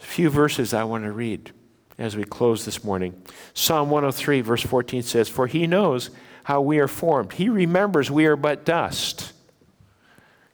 A 0.00 0.04
few 0.04 0.28
verses 0.28 0.74
I 0.74 0.84
want 0.84 1.04
to 1.04 1.12
read 1.12 1.52
as 1.98 2.16
we 2.16 2.24
close 2.24 2.64
this 2.64 2.82
morning. 2.82 3.20
Psalm 3.54 3.90
103, 3.90 4.40
verse 4.40 4.62
14 4.62 5.02
says, 5.02 5.28
For 5.28 5.46
he 5.46 5.66
knows 5.66 6.10
how 6.44 6.60
we 6.60 6.78
are 6.78 6.88
formed. 6.88 7.34
He 7.34 7.48
remembers 7.48 8.10
we 8.10 8.26
are 8.26 8.36
but 8.36 8.64
dust. 8.64 9.31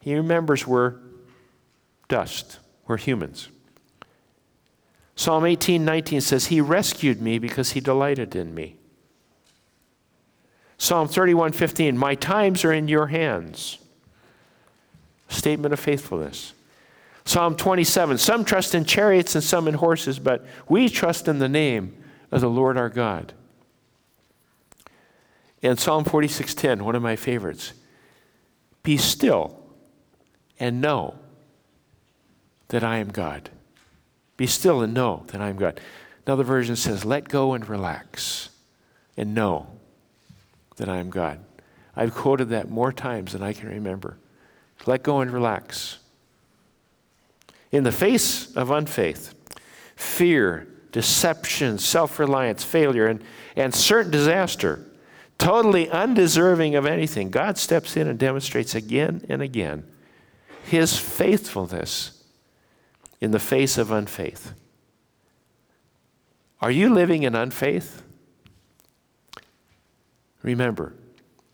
He 0.09 0.14
remembers 0.14 0.66
we're 0.66 0.94
dust. 2.09 2.61
We're 2.87 2.97
humans. 2.97 3.51
Psalm 5.16 5.44
18, 5.44 5.85
19 5.85 6.23
says, 6.23 6.47
He 6.47 6.62
rescued 6.62 7.21
me 7.21 7.38
because 7.38 7.73
he 7.73 7.81
delighted 7.81 8.35
in 8.35 8.55
me. 8.55 8.77
Psalm 10.79 11.09
31, 11.09 11.53
15, 11.53 11.99
My 11.99 12.14
times 12.14 12.64
are 12.64 12.73
in 12.73 12.88
your 12.88 13.09
hands 13.09 13.81
statement 15.29 15.75
of 15.75 15.79
faithfulness. 15.79 16.55
Psalm 17.27 17.55
27 17.55 18.16
Some 18.16 18.47
trust 18.47 18.75
in 18.75 18.87
chariots 18.87 19.35
and 19.35 19.44
some 19.44 19.68
in 19.68 19.75
horses, 19.75 20.18
but 20.18 20.47
we 20.71 20.88
trust 20.88 21.29
in 21.29 21.38
the 21.38 21.51
name 21.51 21.94
of 22.31 22.40
the 22.40 22.49
Lord 22.49 22.79
our 22.79 22.88
God. 22.88 23.35
And 25.62 25.79
Psalm 25.79 26.07
46:10, 26.07 26.81
one 26.81 26.94
of 26.94 27.03
my 27.03 27.14
favorites. 27.14 27.75
Be 28.83 28.97
still 28.97 29.58
and 30.59 30.81
know 30.81 31.14
that 32.68 32.85
I 32.85 32.99
am 32.99 33.09
God. 33.09 33.51
Be 34.37 34.47
still 34.47 34.83
and 34.83 34.94
know 34.94 35.25
that 35.29 35.40
I 35.40 35.49
am 35.49 35.57
God. 35.57 35.81
Another 36.27 36.44
version 36.44 36.77
says, 36.77 37.05
let 37.05 37.29
go 37.29 37.55
and 37.55 37.68
relax 37.68 38.51
and 39.16 39.35
know 39.35 39.66
that 40.77 40.88
I 40.88 40.99
am 40.99 41.11
God. 41.11 41.40
I've 41.97 42.14
quoted 42.14 42.51
that 42.51 42.71
more 42.71 42.92
times 42.92 43.33
than 43.33 43.42
I 43.42 43.53
can 43.53 43.68
remember. 43.68 44.18
Let 44.87 45.03
go 45.03 45.21
and 45.21 45.31
relax. 45.31 45.99
In 47.73 47.83
the 47.83 47.92
face 47.92 48.55
of 48.55 48.71
unfaith, 48.71 49.35
fear, 49.97 50.68
deception, 50.92 51.79
self 51.79 52.18
reliance, 52.18 52.62
failure, 52.62 53.07
and, 53.07 53.23
and 53.57 53.75
certain 53.75 54.12
disaster, 54.12 54.87
totally 55.38 55.90
undeserving 55.90 56.77
of 56.77 56.87
anything, 56.87 57.31
God 57.31 57.59
steps 57.59 57.97
in 57.97 58.07
and 58.07 58.18
demonstrates 58.18 58.75
again 58.75 59.25
and 59.29 59.42
again 59.42 59.85
his 60.68 60.98
faithfulness 60.98 62.22
in 63.20 63.31
the 63.31 63.38
face 63.38 63.78
of 63.78 63.90
unfaith. 63.90 64.52
Are 66.61 66.70
you 66.70 66.92
living 66.92 67.22
in 67.22 67.35
unfaith? 67.35 68.02
Remember, 70.42 70.94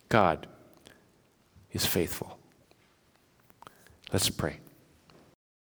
God 0.09 0.47
is 1.73 1.87
faithful. 1.87 2.39
Let's 4.13 4.31
pray. 4.31 4.59